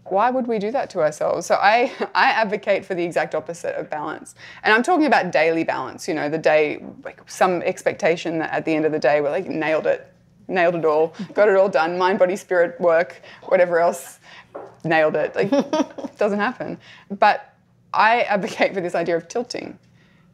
[0.05, 1.47] why would we do that to ourselves?
[1.47, 4.35] So I, I advocate for the exact opposite of balance.
[4.63, 8.65] And I'm talking about daily balance, you know, the day, like some expectation that at
[8.65, 10.12] the end of the day we're like, nailed it,
[10.49, 14.19] nailed it all, got it all done, mind, body, spirit, work, whatever else,
[14.85, 15.35] nailed it.
[15.35, 15.51] Like,
[16.19, 16.79] doesn't happen.
[17.11, 17.55] But
[17.95, 19.79] I advocate for this idea of tilting.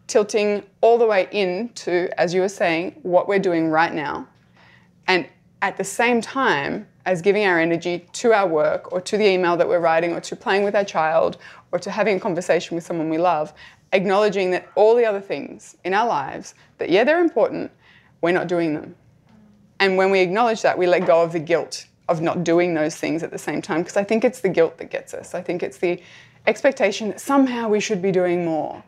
[0.07, 4.27] Tilting all the way into, as you were saying, what we're doing right now
[5.09, 5.27] and
[5.62, 9.57] at the same time as giving our energy to our work or to the email
[9.57, 11.38] that we're writing or to playing with our child
[11.73, 13.53] or to having a conversation with someone we love,
[13.92, 17.73] acknowledging that all the other things in our lives, that yeah, they're important,
[18.21, 18.94] we're not doing them.
[19.81, 22.97] And when we acknowledge that, we let go of the guilt of not doing those
[22.97, 25.35] things at the same time because I think it's the guilt that gets us.
[25.35, 26.01] I think it's the
[26.47, 28.83] expectation that somehow we should be doing more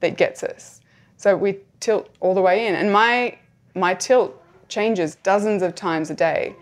[0.00, 0.80] that gets us.
[1.16, 2.74] So we tilt all the way in.
[2.74, 3.38] And my
[3.74, 6.54] my tilt changes dozens of times a day.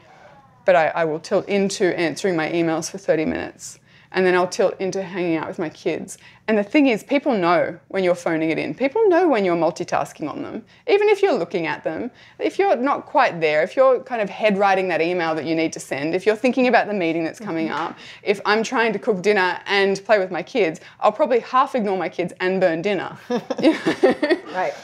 [0.65, 3.79] But I, I will tilt into answering my emails for 30 minutes.
[4.13, 6.19] And then I'll tilt into hanging out with my kids.
[6.49, 8.75] And the thing is, people know when you're phoning it in.
[8.75, 10.65] People know when you're multitasking on them.
[10.89, 14.29] Even if you're looking at them, if you're not quite there, if you're kind of
[14.29, 17.23] head writing that email that you need to send, if you're thinking about the meeting
[17.23, 17.77] that's coming mm-hmm.
[17.77, 21.77] up, if I'm trying to cook dinner and play with my kids, I'll probably half
[21.77, 23.17] ignore my kids and burn dinner.
[24.51, 24.75] Right.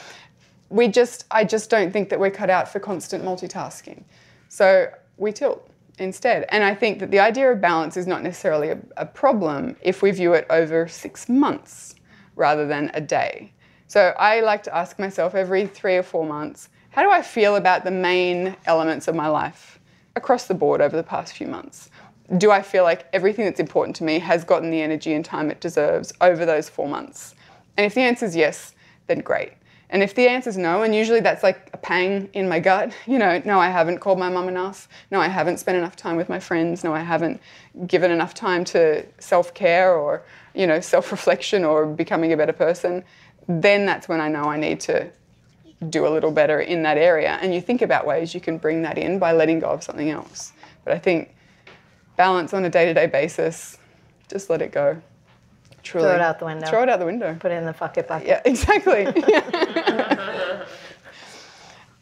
[0.69, 4.03] we just I just don't think that we're cut out for constant multitasking.
[4.47, 5.66] So we tilt
[5.97, 6.45] instead.
[6.49, 10.01] And I think that the idea of balance is not necessarily a, a problem if
[10.01, 11.95] we view it over six months
[12.35, 13.51] rather than a day.
[13.87, 17.55] So I like to ask myself every three or four months, how do I feel
[17.55, 19.79] about the main elements of my life
[20.15, 21.89] across the board over the past few months?
[22.37, 25.49] Do I feel like everything that's important to me has gotten the energy and time
[25.49, 27.35] it deserves over those four months?
[27.77, 28.73] And if the answer is yes,
[29.07, 29.53] then great.
[29.89, 32.93] And if the answer is no, and usually that's like a pang in my gut,
[33.05, 34.87] you know, no, I haven't called my mum enough.
[35.11, 36.83] No, I haven't spent enough time with my friends.
[36.83, 37.41] No, I haven't
[37.85, 40.23] given enough time to self care or,
[40.53, 43.03] you know, self reflection or becoming a better person.
[43.47, 45.09] Then that's when I know I need to
[45.89, 47.37] do a little better in that area.
[47.41, 50.09] And you think about ways you can bring that in by letting go of something
[50.09, 50.51] else.
[50.83, 51.35] But I think
[52.17, 53.77] balance on a day to day basis,
[54.27, 55.01] just let it go.
[55.87, 56.07] Truly.
[56.07, 56.67] Throw it out the window.
[56.67, 57.33] Throw it out the window.
[57.39, 58.27] Put it in the fuck it bucket.
[58.27, 59.07] Yeah, exactly.
[59.27, 60.65] Yeah.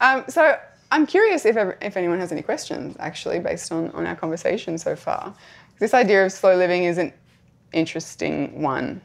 [0.00, 0.58] um, so
[0.90, 4.76] I'm curious if, ever, if anyone has any questions, actually, based on, on our conversation
[4.76, 5.32] so far.
[5.78, 7.12] This idea of slow living is an
[7.72, 9.00] interesting one.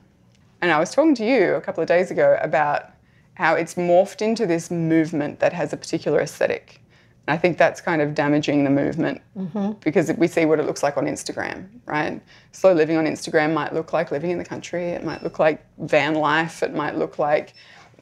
[0.62, 2.90] And I was talking to you a couple of days ago about
[3.36, 6.81] how it's morphed into this movement that has a particular aesthetic.
[7.28, 9.74] I think that's kind of damaging the movement mm-hmm.
[9.84, 12.22] because we see what it looks like on Instagram, right?
[12.52, 15.64] Slow living on Instagram might look like living in the country, it might look like
[15.78, 17.54] van life, it might look like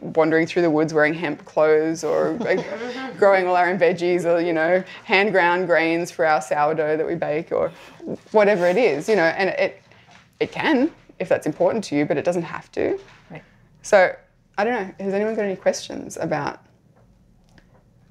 [0.01, 2.65] wandering through the woods wearing hemp clothes or like,
[3.17, 7.05] growing all our own veggies or you know hand ground grains for our sourdough that
[7.05, 7.69] we bake or
[8.31, 9.81] whatever it is you know and it
[10.39, 12.97] it can if that's important to you but it doesn't have to.
[13.29, 13.43] Right.
[13.81, 14.15] so
[14.57, 15.05] i don't know.
[15.05, 16.61] Has anyone got any questions about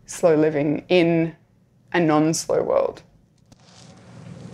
[0.09, 1.35] slow living in
[1.92, 3.03] a non-slow world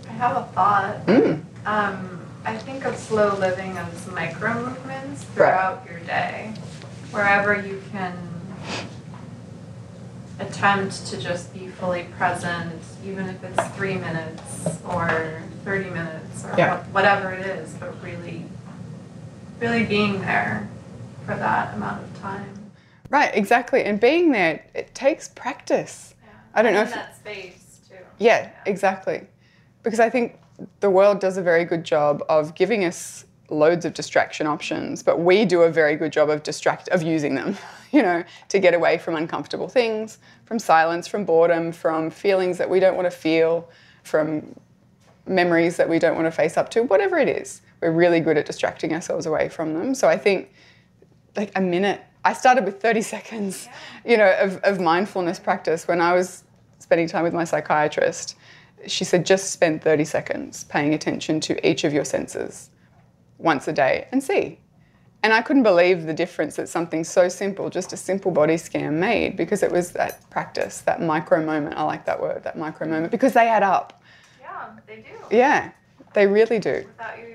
[0.07, 1.05] I have a thought.
[1.07, 1.43] Mm.
[1.65, 6.53] Um, I think of slow living as micro movements throughout your day,
[7.11, 8.15] wherever you can
[10.39, 16.53] attempt to just be fully present, even if it's three minutes or 30 minutes or
[16.57, 16.83] Yeah.
[16.91, 18.45] whatever it is, but really,
[19.59, 20.67] really being there
[21.25, 22.64] for that amount of time.
[23.09, 26.29] Right exactly and being there it takes practice Yeah.
[26.53, 27.95] I don't know if- that space too.
[28.17, 29.27] Yeah, exactly.
[29.83, 30.39] Because I think
[30.79, 35.19] the world does a very good job of giving us loads of distraction options, but
[35.19, 37.55] we do a very good job of distract of using them,
[37.91, 42.69] you know, to get away from uncomfortable things, from silence, from boredom, from feelings that
[42.69, 43.69] we don't want to feel,
[44.03, 44.55] from
[45.27, 47.61] memories that we don't want to face up to, whatever it is.
[47.81, 49.93] We're really good at distracting ourselves away from them.
[49.93, 50.51] So I think
[51.35, 52.01] like a minute.
[52.25, 53.69] I started with 30 seconds,
[54.03, 56.43] you know, of, of mindfulness practice when I was
[56.79, 58.35] spending time with my psychiatrist.
[58.87, 62.71] She said, just spend 30 seconds paying attention to each of your senses
[63.37, 64.59] once a day and see.
[65.21, 68.99] And I couldn't believe the difference that something so simple, just a simple body scan,
[68.99, 71.75] made because it was that practice, that micro moment.
[71.77, 74.01] I like that word, that micro moment, because they add up.
[74.41, 75.35] Yeah, they do.
[75.35, 75.71] Yeah,
[76.13, 76.85] they really do.
[76.87, 77.34] Without you even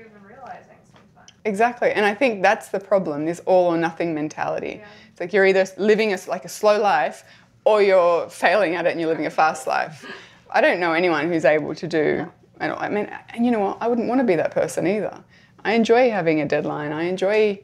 [1.43, 1.91] Exactly.
[1.91, 4.81] And I think that's the problem, this all or nothing mentality.
[5.11, 7.23] It's like you're either living a, like a slow life
[7.65, 10.05] or you're failing at it and you're living a fast life.
[10.49, 12.31] I don't know anyone who's able to do,
[12.67, 13.77] don't, I mean, and you know what?
[13.81, 15.23] I wouldn't want to be that person either.
[15.63, 16.91] I enjoy having a deadline.
[16.91, 17.61] I enjoy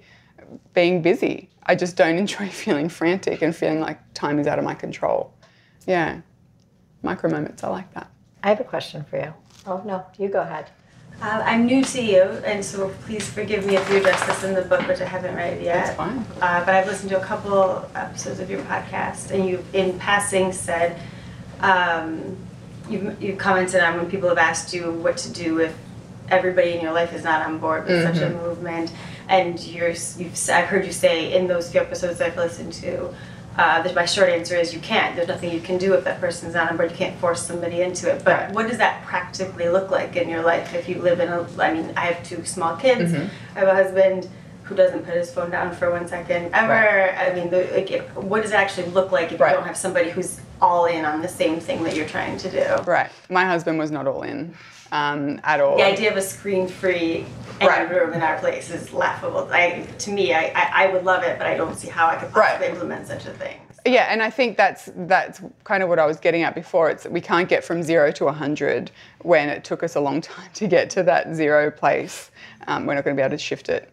[0.74, 1.50] being busy.
[1.64, 5.34] I just don't enjoy feeling frantic and feeling like time is out of my control.
[5.86, 6.22] Yeah.
[7.04, 8.10] Micro moments, I like that.
[8.44, 9.34] I have a question for you.
[9.66, 10.70] Oh, no, you go ahead.
[11.20, 14.54] Uh, I'm new to you, and so please forgive me if you address this in
[14.54, 15.86] the book, which I haven't read yet.
[15.86, 16.20] That's fine.
[16.40, 20.54] Uh, but I've listened to a couple episodes of your podcast, and you, in passing,
[20.54, 21.00] said
[21.62, 22.38] um,
[22.88, 25.76] you've, you've commented on when people have asked you what to do if
[26.30, 28.92] everybody in your life is not on board with such a movement,
[29.28, 33.14] and you're you've I've heard you say in those few episodes I've listened to.
[33.58, 35.16] Uh, my short answer is you can't.
[35.16, 36.92] There's nothing you can do if that person's not on board.
[36.92, 38.24] You can't force somebody into it.
[38.24, 38.52] But Right.
[38.52, 41.46] what does that practically look like in your life if you live in a?
[41.60, 43.14] I mean, I have two small kids.
[43.56, 44.28] I have a husband
[44.64, 46.68] who doesn't put his phone down for one second ever.
[46.74, 47.18] Right.
[47.18, 49.52] I mean, the, like, what does it actually look like if Right.
[49.52, 52.50] you don't have somebody who's all in on the same thing that you're trying to
[52.52, 52.84] do?
[52.84, 53.10] Right.
[53.30, 54.54] My husband was not all in
[54.92, 55.78] um, at all.
[55.78, 57.26] The idea of a screen-free
[57.60, 57.90] Right.
[57.90, 59.50] room in our place is laughable.
[59.52, 62.16] I, to me, I, I, I would love it, but I don't see how I
[62.16, 62.50] could Right.
[62.52, 63.60] possibly implement such a thing.
[63.86, 66.90] Yeah, and I think that's that's kind of what I was getting at before.
[66.90, 70.20] It's that we can't get from zero to hundred when it took us a long
[70.36, 72.30] time to get to that zero place.
[72.68, 73.90] Um, we're not going to be able to shift it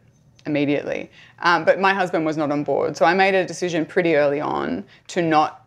[0.46, 1.10] immediately.
[1.40, 4.40] Um, but my husband was not on board, so I made a decision pretty early
[4.40, 5.64] on to not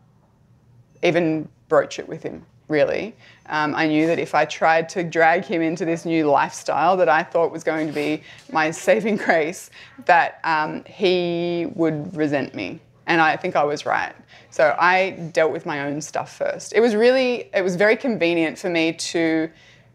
[1.04, 2.46] even broach it with him.
[2.67, 6.97] Really, um, I knew that if I tried to drag him into this new lifestyle
[6.97, 9.69] that I thought was going to be my saving grace,
[10.06, 14.13] that um, he would resent me, and I think I was right.
[14.49, 16.73] So I dealt with my own stuff first.
[16.73, 19.49] It was really, it was very convenient for me to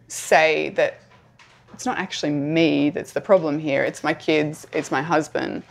[0.09, 1.01] say that
[1.75, 3.83] it's not actually me that's the problem here.
[3.83, 4.67] It's my kids.
[4.73, 5.63] It's my husband.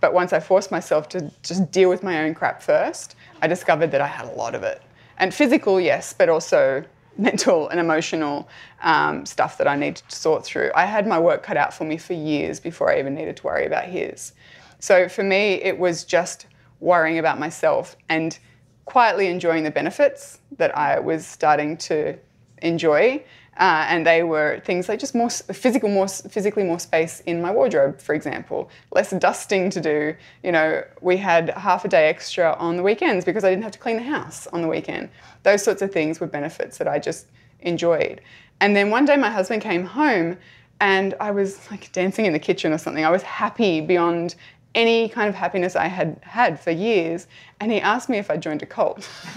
[0.00, 3.90] But once I forced myself to just deal with my own crap first, I discovered
[3.90, 4.82] that I had a lot of it.
[5.18, 6.84] And physical, yes, but also
[7.16, 8.48] mental and emotional
[8.82, 10.70] um, stuff that I needed to sort through.
[10.74, 13.42] I had my work cut out for me for years before I even needed to
[13.42, 14.32] worry about his.
[14.78, 16.46] So for me, it was just
[16.80, 18.38] worrying about myself and
[18.84, 22.18] quietly enjoying the benefits that I was starting to
[22.62, 23.22] enjoy.
[23.58, 27.50] Uh, and they were things like just more physical, more physically more space in my
[27.50, 28.70] wardrobe, for example.
[28.92, 30.14] Less dusting to do.
[30.42, 33.72] You know, we had half a day extra on the weekends because I didn't have
[33.72, 35.10] to clean the house on the weekend.
[35.42, 37.26] Those sorts of things were benefits that I just
[37.60, 38.22] enjoyed.
[38.60, 40.38] And then one day my husband came home
[40.80, 43.04] and I was like dancing in the kitchen or something.
[43.04, 44.34] I was happy beyond
[44.74, 47.26] any kind of happiness I had had for years.
[47.60, 49.08] And he asked me if I joined a cult.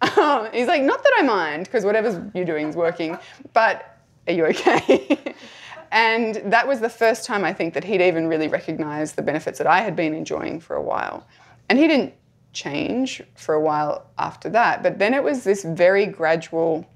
[0.00, 3.18] Um, he's like, not that I mind, because whatever you're doing is working,
[3.52, 5.34] but are you okay?
[5.92, 9.58] and that was the first time I think that he'd even really recognized the benefits
[9.58, 11.26] that I had been enjoying for a while.
[11.68, 12.14] And he didn't
[12.52, 16.86] change for a while after that, but then it was this very gradual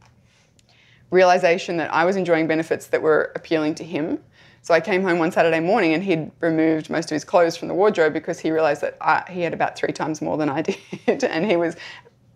[1.11, 4.19] realization that I was enjoying benefits that were appealing to him.
[4.63, 7.69] So I came home one Saturday morning and he'd removed most of his clothes from
[7.69, 10.63] the wardrobe because he realized that I, he had about three times more than I
[11.07, 11.25] did.
[11.25, 11.77] and he was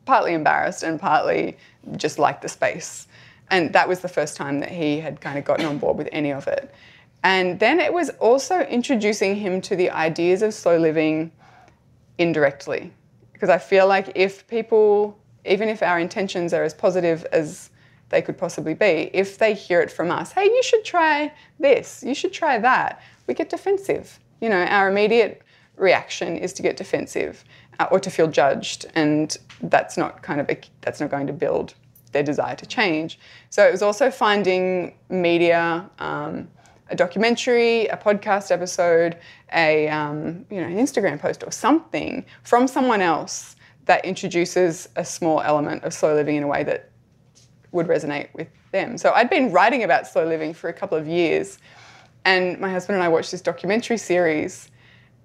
[0.06, 1.58] partly embarrassed and partly
[1.96, 3.06] just liked the space.
[3.50, 6.08] And that was the first time that he had kind of gotten on board with
[6.10, 6.72] any of it.
[7.22, 11.32] And then it was also introducing him to the ideas of slow living
[12.18, 12.92] indirectly.
[13.32, 17.70] Because I feel like if people, even if our intentions are as positive as
[18.08, 22.02] they could possibly be, if they hear it from us, hey, you should try this,
[22.04, 24.18] you should try that, we get defensive.
[24.40, 25.42] You know, our immediate
[25.76, 27.44] reaction is to get defensive
[27.78, 31.32] uh, or to feel judged, and that's not kind of a, that's not going to
[31.32, 31.74] build
[32.12, 33.18] their desire to change.
[33.50, 36.48] So it was also finding media, um,
[36.88, 39.18] a documentary, a podcast episode,
[39.52, 43.56] a um, you know an Instagram post or something from someone else
[43.86, 46.90] that introduces a small element of slow living in a way that
[47.72, 48.98] would resonate with them.
[48.98, 51.58] So I'd been writing about slow living for a couple of years,
[52.24, 54.70] and my husband and I watched this documentary series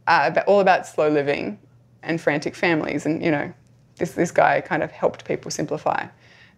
[0.08, 1.60] uh, about, all about slow living
[2.04, 3.54] and frantic families, and you know
[3.98, 6.08] this this guy kind of helped people simplify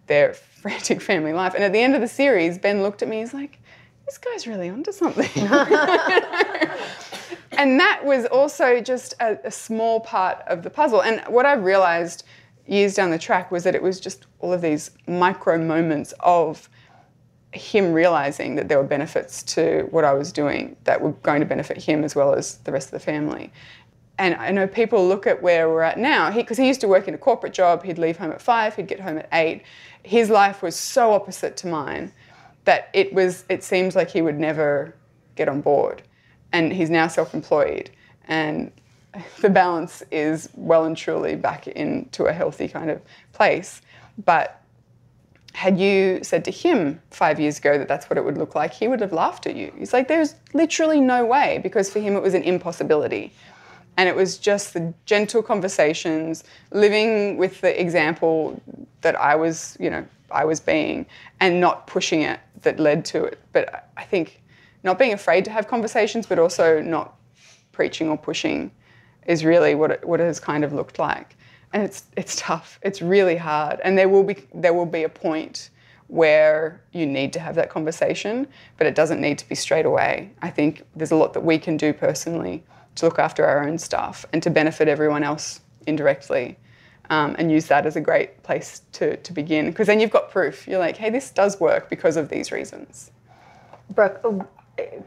[0.08, 1.54] their frantic family life.
[1.54, 3.20] And at the end of the series, Ben looked at me.
[3.20, 3.60] He's like,
[4.06, 5.30] "This guy's really onto something."
[7.58, 11.02] and that was also just a, a, small part of the puzzle.
[11.02, 12.24] And what I realized
[12.66, 16.70] years down the track was that it was just all of these micro moments of
[17.52, 21.46] him realizing that there were benefits to what I was doing that were going to
[21.46, 23.52] benefit him as well as the rest of the family.
[24.18, 26.88] And I know people look at where we're at now, because he, he, used to
[26.88, 29.64] work in a corporate job, he'd leave home at five, he'd get home at eight.
[30.04, 32.12] His life was so opposite to mine
[32.66, 34.96] that it was it seems like he would never
[35.36, 36.04] get on board.
[36.52, 37.90] And he's now self-employed
[38.28, 38.72] and
[39.42, 43.02] the balance is well and truly back into a healthy kind of
[43.32, 43.82] place.
[44.24, 44.62] But
[45.54, 48.74] had you said to him five years ago that that's what it would look like,
[48.74, 49.72] he would have laughed at you.
[49.78, 53.32] He's like, there's literally no way, because for him it was an impossibility.
[53.98, 58.62] And it was just the gentle conversations, living with the example
[59.02, 61.06] that I was, you know, I was being,
[61.40, 63.40] and not pushing it that led to it.
[63.52, 64.42] But I think
[64.84, 67.16] not being afraid to have conversations, but also not
[67.72, 68.72] preaching or pushing
[69.28, 71.36] is really what it, what it has kind of looked like.
[71.72, 72.80] And it's it's tough.
[72.84, 73.80] It's really hard.
[73.84, 75.70] And there will be there will be a point
[76.08, 80.32] where you need to have that conversation, but it doesn't need to be straight away.
[80.42, 82.64] I think there's a lot that we can do personally
[82.96, 86.58] to look after our own stuff and to benefit everyone else indirectly.
[87.10, 90.32] Um, and use that as a great place to, to begin because then you've got
[90.32, 90.66] proof.
[90.66, 93.12] You're like, hey, this does work because of these reasons.
[93.94, 94.48] Brooke, oh,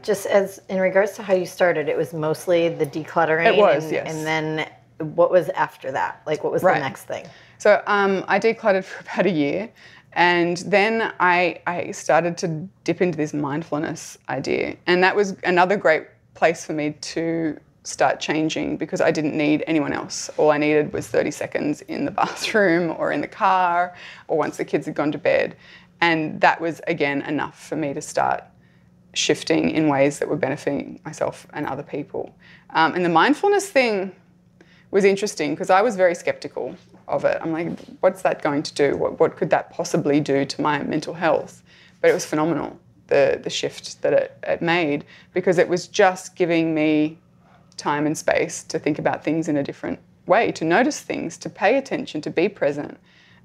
[0.03, 3.47] just as in regards to how you started, it was mostly the decluttering.
[3.47, 4.13] It was, and, yes.
[4.13, 4.69] And then
[5.15, 6.21] what was after that?
[6.25, 6.75] Like, what was right.
[6.75, 7.25] the next thing?
[7.57, 9.69] So um, I decluttered for about a year.
[10.13, 12.47] And then I, I started to
[12.83, 14.75] dip into this mindfulness idea.
[14.87, 17.57] And that was another great place for me to
[17.87, 20.29] start changing because I didn't need anyone else.
[20.37, 23.95] All I needed was 30 seconds in the bathroom or in the car
[24.27, 25.55] or once the kids had gone to bed.
[26.01, 28.43] And that was, again, enough for me to start
[29.13, 32.35] shifting in ways that were benefiting myself and other people.
[32.71, 34.13] Um, and the mindfulness thing
[34.91, 36.75] was interesting because I was very skeptical
[37.07, 37.37] of it.
[37.41, 38.97] I'm like, what's that going to do?
[38.97, 41.63] What, what could that possibly do to my mental health?
[42.01, 42.77] But it was phenomenal,
[43.07, 47.17] the, the shift that it, it made, because it was just giving me
[47.77, 51.49] time and space to think about things in a different way, to notice things, to
[51.49, 52.99] pay attention, to be present.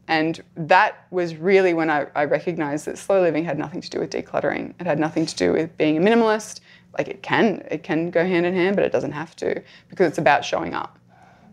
[0.09, 4.01] And that was really when I, I, recognized that slow living had nothing to do
[4.01, 4.75] with decluttering.
[4.81, 6.61] It had nothing to do with being a minimalist.
[6.99, 10.09] Like it can, it can go hand in hand, but it doesn't have to because
[10.09, 10.99] it's about showing up.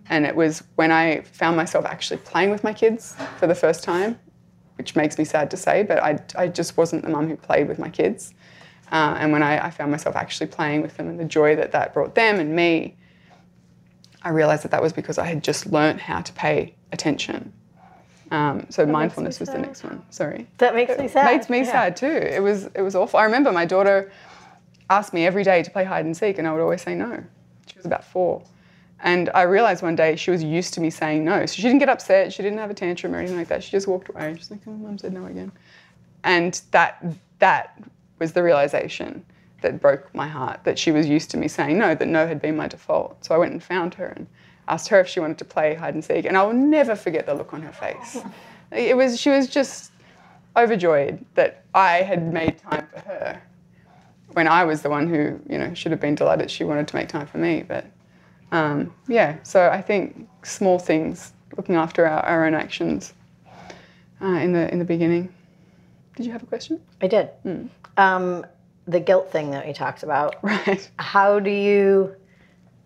[0.09, 3.83] And it was when I found myself actually playing with my kids for the first
[3.83, 4.19] time,
[4.79, 7.67] which makes me sad to say, but I, I just wasn't the mum who played
[7.67, 8.33] with my kids.
[8.91, 11.71] Uh, and when I, I, found myself actually playing with them and the joy that
[11.73, 12.97] that brought them and me,
[14.23, 17.53] I realized that that was because I had just learnt how to pay attention.
[18.31, 20.03] Um, so that mindfulness was the next one.
[20.09, 20.47] Sorry.
[20.57, 21.27] That makes me sad.
[21.27, 21.71] It makes me yeah.
[21.71, 22.07] sad too.
[22.07, 23.19] It was it was awful.
[23.19, 24.11] I remember my daughter
[24.89, 27.23] asked me every day to play hide and seek, and I would always say no.
[27.67, 28.43] She was about four.
[29.01, 31.45] And I realized one day she was used to me saying no.
[31.45, 33.63] So she didn't get upset, she didn't have a tantrum or anything like that.
[33.63, 34.35] She just walked away.
[34.37, 35.51] She's like, oh, mum said no again.
[36.23, 37.03] And that
[37.39, 37.81] that
[38.19, 39.25] was the realization
[39.61, 42.41] that broke my heart that she was used to me saying no, that no had
[42.41, 43.23] been my default.
[43.25, 44.27] So I went and found her and
[44.67, 47.25] asked her if she wanted to play hide and seek, and I will never forget
[47.25, 48.17] the look on her face.
[48.71, 49.91] It was she was just
[50.55, 53.41] overjoyed that I had made time for her.
[54.33, 56.95] when I was the one who, you know, should have been delighted she wanted to
[56.95, 57.63] make time for me.
[57.67, 57.85] But
[58.51, 63.13] um, yeah, so I think small things, looking after our, our own actions
[64.21, 65.33] uh, in the in the beginning.
[66.15, 66.79] Did you have a question?
[67.01, 67.29] I did.
[67.99, 68.45] Um,
[68.87, 70.37] the guilt thing that we talked about.
[70.43, 70.89] Right.
[70.97, 72.15] How do you,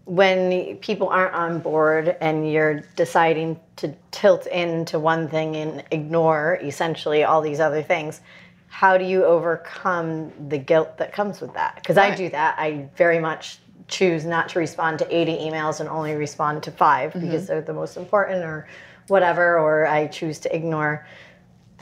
[0.05, 6.59] when people aren't on board and you're deciding to tilt into one thing and ignore
[6.61, 8.20] essentially all these other things,
[8.68, 11.76] how do you overcome the guilt that comes with that?
[11.76, 12.55] Because I do that.
[12.57, 17.14] I very much choose not to respond to 80 emails and only respond to 5
[17.14, 18.68] because they're the most important or
[19.07, 21.05] whatever, or I choose to ignore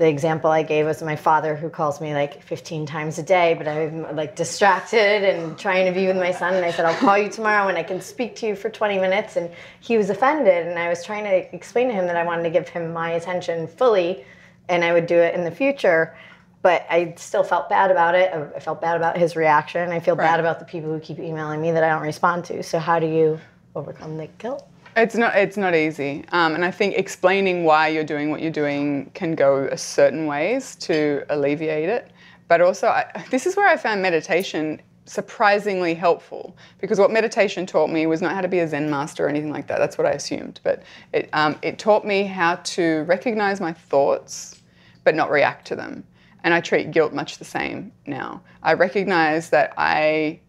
[0.01, 3.53] the example I gave was my father who calls me like 15 times a day,
[3.53, 6.55] but I'm like distracted and trying to be with my son.
[6.55, 8.97] And I said, I'll call you tomorrow when I can speak to you for 20
[8.97, 9.35] minutes.
[9.35, 10.65] And he was offended.
[10.65, 13.11] And I was trying to explain to him that I wanted to give him my
[13.11, 14.25] attention fully
[14.67, 16.17] and I would do it in the future.
[16.63, 18.33] But I still felt bad about it.
[18.33, 19.91] I felt bad about his reaction.
[19.91, 20.25] I feel Right.
[20.25, 22.63] bad about the people who keep emailing me that I don't respond to.
[22.63, 23.39] So, how do you
[23.75, 24.67] overcome the guilt?
[24.95, 25.35] It's not.
[25.35, 29.35] It's not easy, um, and I think explaining why you're doing what you're doing can
[29.35, 32.11] go a certain ways to alleviate it.
[32.49, 37.89] But also, I, this is where I found meditation surprisingly helpful because what meditation taught
[37.89, 39.79] me was not how to be a Zen master or anything like that.
[39.79, 40.83] That's what I assumed, but
[41.13, 44.61] it um, it taught me how to recognize my thoughts,
[45.05, 46.03] but not react to them.
[46.43, 48.41] And I treat guilt much the same now.
[48.61, 50.41] I recognize that I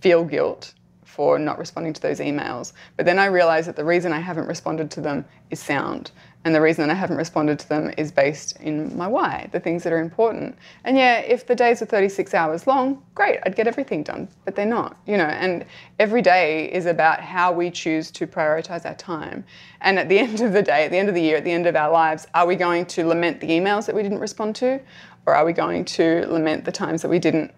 [0.00, 0.72] feel guilt
[1.10, 2.72] for not responding to those emails.
[2.96, 6.12] But then I realized that the reason I haven't responded to them is sound.
[6.44, 9.60] And the reason that I haven't responded to them is based in my why, the
[9.60, 10.56] things that are important.
[10.84, 14.28] And yeah, if the days were 36 hours long, great, I'd get everything done.
[14.44, 15.66] But they're not, you know, and
[15.98, 19.44] every day is about how we choose to prioritize our time.
[19.82, 21.52] And at the end of the day, at the end of the year, at the
[21.52, 24.56] end of our lives, are we going to lament the emails that we didn't respond
[24.56, 24.80] to?
[25.26, 27.52] Or are we going to lament the times that we didn't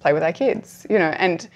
[0.00, 1.48] play with our kids, you know, and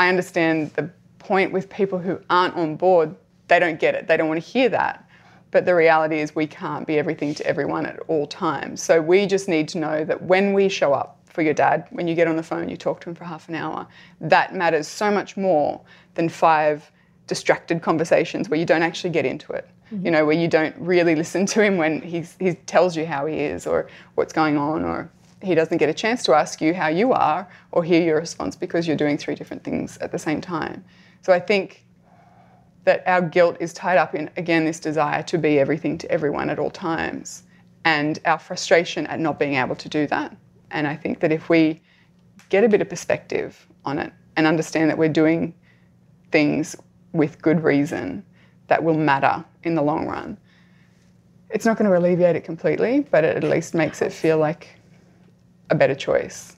[0.00, 0.88] I understand the
[1.18, 3.14] point with people who aren't on board,
[3.48, 4.06] they don't get it.
[4.06, 5.06] They don't want to hear that.
[5.50, 8.82] But the reality is we can't be everything to everyone at all times.
[8.82, 12.08] So we just need to know that when we show up for your dad, when
[12.08, 13.86] you get on the phone, you talk to him for half an hour,
[14.22, 15.82] that matters so much more
[16.14, 16.90] than five
[17.26, 19.68] distracted conversations where you don't actually get into it.
[19.92, 20.06] Mm-hmm.
[20.06, 23.26] You know, where you don't really listen to him when he's, he tells you how
[23.26, 25.10] he is or what's going on or
[25.42, 28.56] he doesn't get a chance to ask you how you are or hear your response
[28.56, 30.84] because you're doing three different things at the same time.
[31.22, 31.86] So I think
[32.84, 36.50] that our guilt is tied up in, again, this desire to be everything to everyone
[36.50, 37.42] at all times
[37.84, 40.36] and our frustration at not being able to do that.
[40.70, 41.80] And I think that if we
[42.48, 45.54] get a bit of perspective on it and understand that we're doing
[46.30, 46.76] things
[47.12, 48.24] with good reason
[48.68, 50.38] that will matter in the long run,
[51.50, 54.68] it's not going to alleviate it completely, but it at least makes it feel like
[55.70, 56.56] a better choice.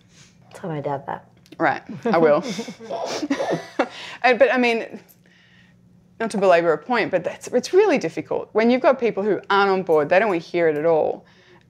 [0.55, 1.29] Tell my dad that.
[1.59, 2.43] Right, I will.
[4.23, 5.01] and, but I mean,
[6.19, 8.49] not to belabor a point, but that's, it's really difficult.
[8.53, 10.87] When you've got people who aren't on board, they don't want to hear it at
[10.87, 11.27] all.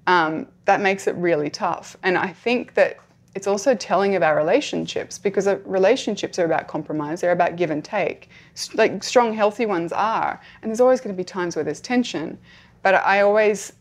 [0.07, 1.97] Um, that makes it really tough.
[2.03, 2.99] And I think that
[3.35, 7.85] it's also telling of our relationships because relationships are about compromise, they're about give and
[7.85, 8.29] take.
[8.75, 10.41] Like strong, healthy ones are.
[10.61, 12.39] And there's always going to be times where there's tension.
[12.83, 13.73] But I always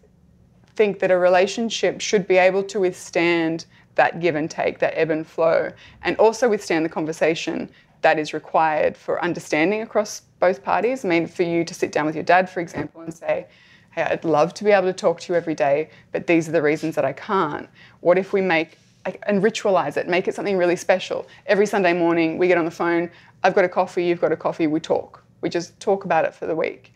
[0.81, 5.11] think that a relationship should be able to withstand that give and take, that ebb
[5.11, 5.71] and flow,
[6.01, 7.69] and also withstand the conversation
[8.01, 11.05] that is required for understanding across both parties.
[11.05, 13.45] I mean, for you to sit down with your dad, for example, and say,
[13.91, 16.51] Hey, I'd love to be able to talk to you every day, but these are
[16.51, 17.69] the reasons that I can't.
[17.99, 18.79] What if we make
[19.27, 21.27] and ritualize it, make it something really special?
[21.45, 23.11] Every Sunday morning, we get on the phone,
[23.43, 25.23] I've got a coffee, you've got a coffee, we talk.
[25.41, 26.91] We just talk about it for the week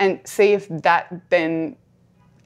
[0.00, 1.76] and see if that then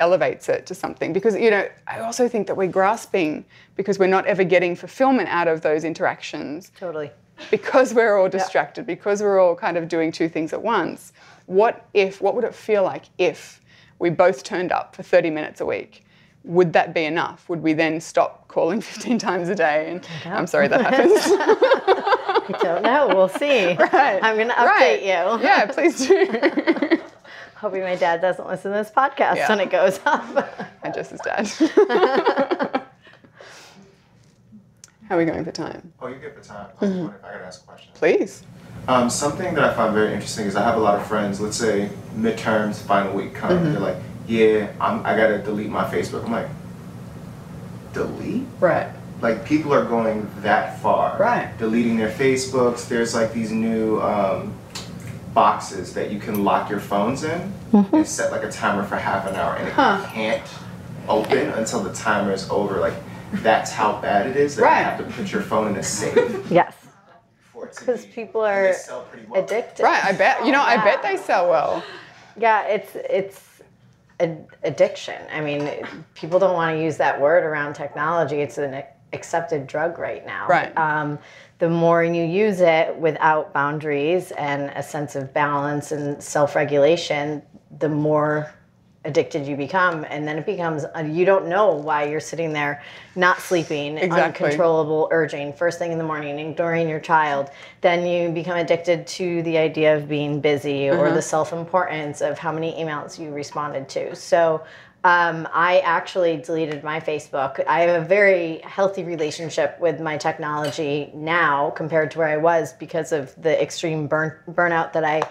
[0.04, 3.44] elevates it to something because you know i also think that we're grasping
[3.76, 7.10] because we're not ever getting fulfillment out of those interactions Totally.
[7.50, 11.12] because we're all distracted because we're all kind of doing two things at once
[11.46, 13.60] what if what would it feel like if
[14.00, 16.04] we both turned up for 30 minutes a week
[16.44, 20.46] would that be enough would we then stop calling 15 times a day and i'm
[20.48, 21.12] sorry that happens
[22.54, 23.06] I don't know.
[23.14, 23.74] We'll see.
[23.76, 24.18] Right.
[24.20, 25.00] I'm going to update Right.
[25.02, 25.42] you.
[25.48, 26.16] yeah please do
[27.62, 29.48] Hoping my dad doesn't listen to this podcast Yeah.
[29.48, 30.24] when it goes up.
[30.82, 31.46] I just as dad
[35.08, 36.66] how are we going for time Oh, you get the time.
[36.80, 37.90] I was wondering if I could ask a question.
[37.94, 38.42] please
[38.88, 41.40] Um, something that I find very interesting is I have a lot of friends.
[41.40, 46.24] Let's say midterms, final week come, they're like, "Yeah, I'm, I gotta delete my Facebook."
[46.24, 46.48] I'm like,
[47.92, 48.88] "Delete?" right
[49.20, 51.56] Like people are going that far, Right.
[51.58, 52.88] Deleting their Facebooks.
[52.88, 54.52] There's like these new um,
[55.34, 59.26] boxes that you can lock your phones in and set like a timer for half
[59.26, 60.04] an hour, and it Huh.
[60.12, 60.42] can't
[61.08, 62.78] open until the timer is over.
[62.78, 62.94] Like
[63.34, 64.78] that's how bad it is that Right.
[64.80, 66.74] you have to put your phone in a safe Yes.
[67.52, 69.42] for it to Because be- people are they well.
[69.42, 69.82] addicted.
[69.82, 70.44] Right, I bet.
[70.44, 71.82] You know, I bet they sell well.
[72.36, 73.60] Yeah, it's it's
[74.20, 75.20] ad- addiction.
[75.32, 75.70] I mean,
[76.14, 78.40] people don't want to use that word around technology.
[78.42, 78.82] It's an
[79.14, 80.46] accepted drug right now.
[80.46, 80.76] Right.
[80.76, 81.18] Um,
[81.62, 87.40] the more you use it without boundaries and a sense of balance and self-regulation,
[87.78, 88.52] the more
[89.04, 90.04] addicted you become.
[90.10, 92.82] And then it becomes uh, you don't know why you're sitting there
[93.14, 94.46] not sleeping Exactly.
[94.46, 97.48] uncontrollable urging first thing in the morning ignoring your child.
[97.80, 102.50] Then you become addicted to the idea of being busy or the self-importance of how
[102.50, 104.16] many emails you responded to.
[104.16, 104.64] So
[105.04, 107.64] um, I actually deleted my Facebook.
[107.66, 112.72] I have a very healthy relationship with my technology now compared to where I was
[112.74, 115.22] because of the extreme burn, burnout that I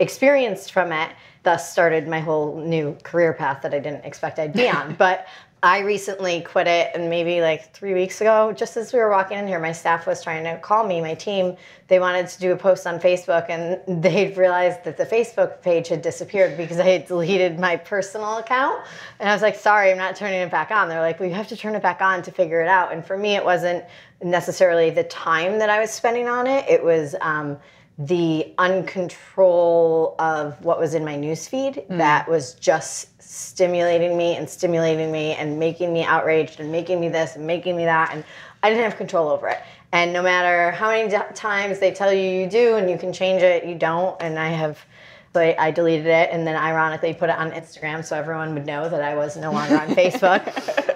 [0.00, 1.10] experienced from it.
[1.44, 4.94] Thus, started my whole new career path that I didn't expect I'd be on.
[4.98, 5.26] but
[5.62, 9.36] I recently quit it, and maybe like three weeks ago, just as we were walking
[9.38, 11.54] in here, my staff was trying to call me, my team.
[11.88, 15.88] They wanted to do a post on Facebook, and they realized that the Facebook page
[15.88, 18.82] had disappeared because I had deleted my personal account.
[19.18, 20.88] And I was like, sorry, I'm not turning it back on.
[20.88, 22.94] They're like, well, you have to turn it back on to figure it out.
[22.94, 23.84] And for me, it wasn't
[24.22, 27.58] necessarily the time that I was spending on it, it was, um,
[27.98, 33.09] the uncontrol of what was in my newsfeed that was just
[33.40, 37.76] stimulating me and stimulating me and making me outraged and making me this and making
[37.76, 38.24] me that and
[38.62, 39.58] I didn't have control over it.
[39.92, 43.42] And no matter how many times they tell you you do and you can change
[43.42, 44.20] it, you don't.
[44.20, 44.84] And I have,
[45.32, 48.66] so I, I deleted it and then ironically put it on Instagram so everyone would
[48.66, 50.42] know that I was no longer on Facebook.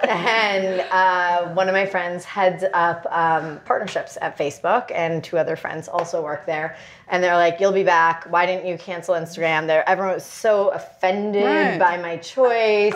[0.09, 5.55] and uh, one of my friends heads up um, partnerships at Facebook, and two other
[5.55, 6.75] friends also work there.
[7.07, 8.25] And they're like, "You'll be back.
[8.29, 11.79] Why didn't you cancel Instagram?" There, everyone was so offended Right.
[11.79, 12.95] by my choice.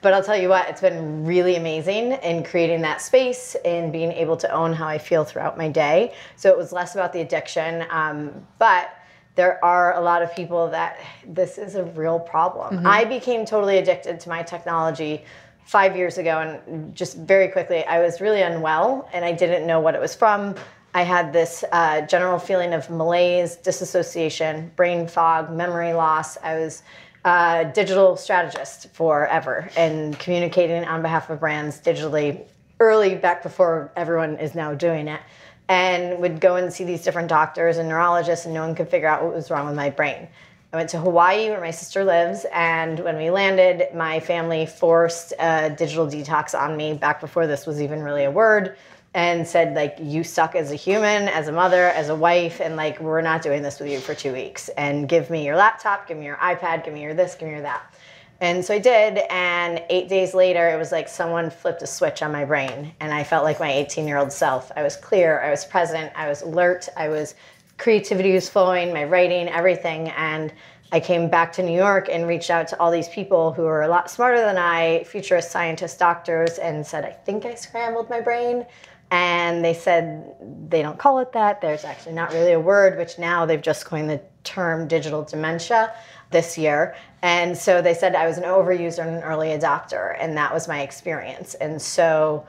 [0.00, 4.12] But I'll tell you what, it's been really amazing in creating that space and being
[4.12, 6.14] able to own how I feel throughout my day.
[6.36, 8.30] So it was less about the addiction, um,
[8.60, 8.90] but
[9.38, 12.84] there are a lot of people that this is a real problem.
[12.84, 15.22] I became totally addicted to my technology
[15.64, 19.78] five years ago, and just very quickly, I was really unwell and I didn't know
[19.78, 20.56] what it was from.
[20.92, 26.36] I had this uh, general feeling of malaise, disassociation, brain fog, memory loss.
[26.38, 26.82] I was
[27.24, 32.44] a digital strategist forever and communicating on behalf of brands digitally
[32.80, 35.20] early back before everyone is now doing it
[35.68, 39.08] and would go and see these different doctors and neurologists and no one could figure
[39.08, 40.28] out what was wrong with my brain.
[40.72, 45.32] I went to hawaii where my sister lives and when we landed my family forced
[45.38, 48.76] a digital detox on me back before this was even really a word
[49.14, 52.76] and said like you suck as a human as a mother as a wife and
[52.76, 54.68] like we're not doing this with you for two weeks.
[54.76, 57.54] And give me your laptop give me your ipad give me your this give me
[57.54, 57.94] your that
[58.40, 62.22] and so I did, and eight days later, it was like someone flipped a switch
[62.22, 64.70] on my brain, and I felt like my 18 year old self.
[64.76, 67.34] I was clear, I was present, I was alert, I was
[67.78, 70.08] creativity was flowing, my writing, everything.
[70.10, 70.52] And
[70.90, 73.82] I came back to New York and reached out to all these people who were
[73.82, 78.20] a lot smarter than I, futurist scientists, doctors, and said, I think I scrambled my
[78.20, 78.66] brain.
[79.10, 80.34] And they said
[80.68, 81.60] they don't call it that.
[81.60, 85.94] There's actually not really a word, which now they've just coined the term digital dementia
[86.30, 86.94] this year.
[87.22, 90.68] And so they said I was an overuser and an early adopter, and that was
[90.68, 91.54] my experience.
[91.54, 92.46] And so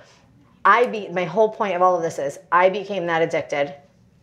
[0.66, 3.74] I be my whole point of all of this is I became that addicted.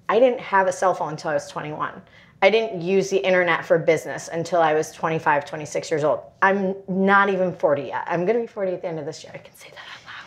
[0.08, 2.02] I didn't have a cell phone until I was 21.
[2.42, 6.20] I didn't use the internet for business until I was 25, 26 years old.
[6.42, 8.04] I'm not even 40 yet.
[8.06, 9.32] I'm going to be 40 at the end of this year.
[9.34, 10.22] I can say that out loud.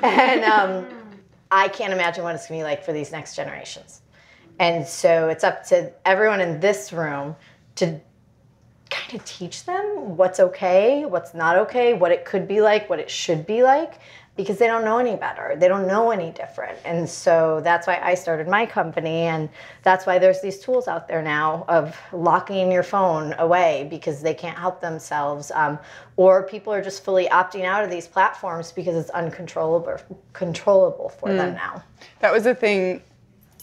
[0.04, 1.07] And um,
[1.50, 4.02] I can't imagine what it's going to be like for these next generations.
[4.58, 7.36] And so it's up to everyone in this room
[7.76, 8.00] to
[8.90, 12.98] kind of teach them what's okay, what's not okay, what it could be like, what
[12.98, 14.00] it should be like,
[14.38, 15.56] because they don't know any better.
[15.56, 16.78] They don't know any different.
[16.84, 19.22] And so that's why I started my company.
[19.22, 19.48] And
[19.82, 24.34] that's why there's these tools out there now of locking your phone away because they
[24.34, 25.50] can't help themselves.
[25.56, 25.76] Um,
[26.16, 29.98] or people are just fully opting out of these platforms because it's uncontrollable
[30.34, 31.82] controllable for them now.
[32.20, 33.02] That was a thing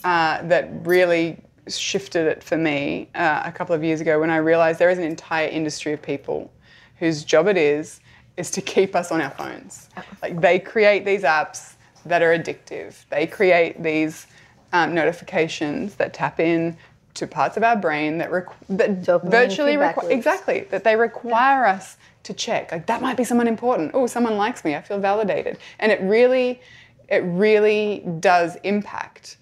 [0.03, 4.37] uh, that really shifted it for me uh, a couple of years ago when I
[4.37, 6.51] realized there is an entire industry of people
[6.99, 8.01] whose job it is
[8.37, 9.89] is to keep us on our phones.
[10.21, 11.75] Like they create these apps
[12.05, 13.07] that are addictive.
[13.09, 14.27] They create these
[14.73, 16.77] um, notifications that tap in
[17.15, 21.65] to parts of our brain that, requ- that Dopamine virtually require exactly that they require
[21.65, 22.71] us to check.
[22.71, 23.91] Like that might be someone important.
[23.93, 24.75] Oh, someone likes me.
[24.75, 25.57] I feel validated.
[25.79, 26.61] And it really,
[27.07, 29.37] it really does impact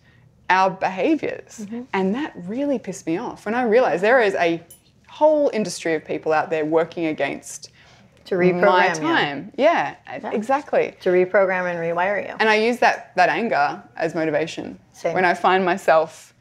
[0.50, 1.60] our behaviors.
[1.62, 1.84] Mm-hmm.
[1.94, 4.62] And that really pissed me off when I realized there is a
[5.08, 7.72] whole industry of people out there working against
[8.26, 8.94] To reprogram my you.
[8.96, 9.54] time.
[9.58, 10.96] Yeah, exactly.
[11.02, 12.36] To reprogram and rewire you.
[12.40, 14.80] And I use that that anger as motivation.
[14.94, 15.14] Same.
[15.14, 16.34] When I find myself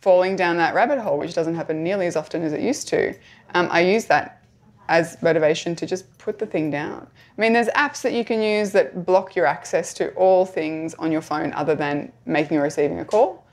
[0.00, 3.14] falling down that rabbit hole, which doesn't happen nearly as often as it used to,
[3.54, 4.44] um, I use that
[4.88, 7.06] as motivation to just put the thing down.
[7.36, 10.94] I mean, there's apps that you can use that block your access to all things
[10.94, 13.46] on your phone other than making or receiving a call.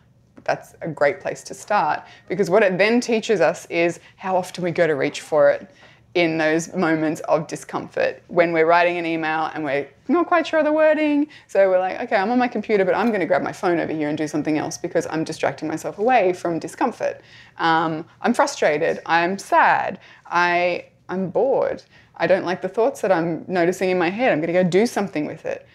[0.43, 4.63] That's a great place to start because what it then teaches us is how often
[4.63, 5.69] we go to reach for it
[6.13, 10.59] in those moments of discomfort when we're writing an email and we're not quite sure
[10.59, 11.27] of the wording.
[11.47, 13.79] So we're like, okay, I'm on my computer, but I'm going to grab my phone
[13.79, 17.21] over here and do something else because I'm distracting myself away from discomfort.
[17.57, 18.99] Um, I'm frustrated.
[19.05, 19.99] I'm sad.
[20.25, 21.81] I, I'm bored.
[22.17, 24.33] I don't like the thoughts that I'm noticing in my head.
[24.33, 25.65] I'm going to go do something with it.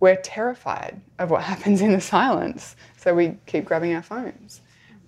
[0.00, 2.74] We're terrified of what happens in the silence.
[2.96, 4.62] So we keep grabbing our phones.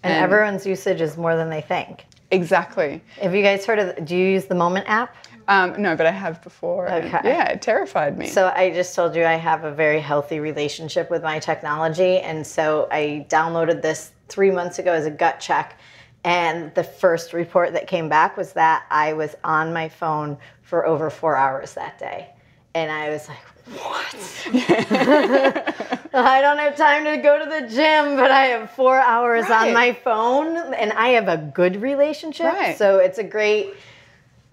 [0.05, 2.07] and everyone's usage is more than they think.
[2.33, 3.03] Exactly.
[3.21, 4.05] Have you guys heard of?
[4.05, 5.15] Do you use the Moment app?
[5.49, 6.91] Um, no, but I have before.
[6.91, 7.21] Okay.
[7.25, 8.27] yeah, it terrified me.
[8.27, 12.47] So I just told you I have a very healthy relationship with my technology, and
[12.47, 15.79] so I downloaded this three months ago as a gut check.
[16.25, 20.87] And the first report that came back was that I was on my phone for
[20.87, 22.31] over four hours that day.
[22.75, 24.17] And I was like, what?
[26.15, 29.69] I don't have time to go to the gym, but I have four hours Right.
[29.69, 32.47] on my phone, and I have a good relationship.
[32.53, 32.77] Right.
[32.77, 33.73] So it's a great,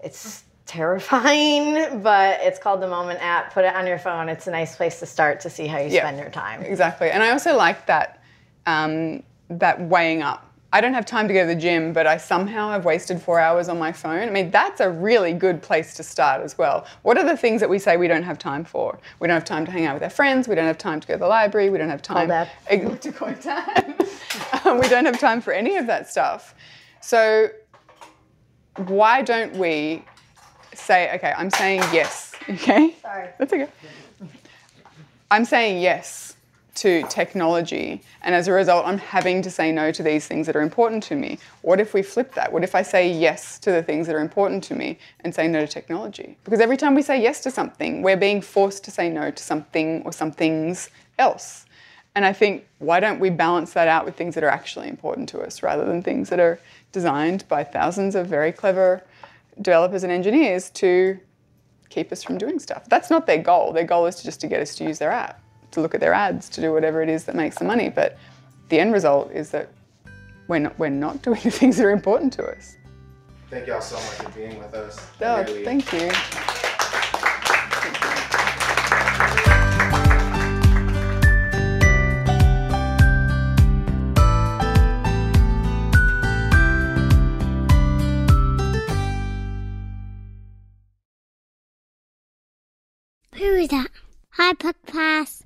[0.02, 3.52] it's terrifying, but it's called the Moment app.
[3.52, 4.28] Put it on your phone.
[4.28, 6.02] It's a nice place to start to see how you Yeah.
[6.02, 6.62] spend your time.
[6.62, 7.10] Exactly.
[7.10, 8.22] And I also like that
[8.66, 10.49] um, that weighing up.
[10.72, 13.40] I don't have time to go to the gym, but I somehow have wasted four
[13.40, 14.28] hours on my phone.
[14.28, 16.86] I mean, that's a really good place to start as well.
[17.02, 19.00] What are the things that we say we don't have time for?
[19.18, 20.46] We don't have time to hang out with our friends.
[20.46, 21.70] We don't have time to go to the library.
[21.70, 22.28] We don't have time
[23.00, 24.06] to call dad.
[24.64, 26.54] Um, we don't have time for any of that stuff.
[27.00, 27.48] So
[28.76, 30.04] why don't we
[30.74, 32.94] say, okay, I'm saying yes, okay?
[33.02, 33.28] Sorry.
[33.38, 33.68] That's okay.
[35.32, 36.36] I'm saying yes
[36.76, 40.56] to technology, and as a result, I'm having to say no to these things that
[40.56, 41.38] are important to me.
[41.62, 42.52] What if we flip that?
[42.52, 45.48] What if I say yes to the things that are important to me and say
[45.48, 46.38] no to technology?
[46.44, 49.42] Because every time we say yes to something, we're being forced to say no to
[49.42, 51.66] something or some things else.
[52.14, 55.28] And I think, why don't we balance that out with things that are actually important
[55.30, 56.58] to us rather than things that are
[56.92, 59.04] designed by thousands of very clever
[59.60, 61.18] developers and engineers to
[61.88, 62.88] keep us from doing stuff.
[62.88, 63.72] That's not their goal.
[63.72, 65.40] Their goal is just to get us to use their app,
[65.72, 67.88] to look at their ads, to do whatever it is that makes the money.
[67.88, 68.18] But
[68.68, 69.68] the end result is that
[70.48, 72.76] we're not, we're not doing the things that are important to us.
[73.50, 74.98] Thank y'all so much for being with us.
[75.20, 76.10] Oh, Really- thank you.
[93.34, 93.88] Who is that?
[94.32, 95.44] Hi, Puck Pass.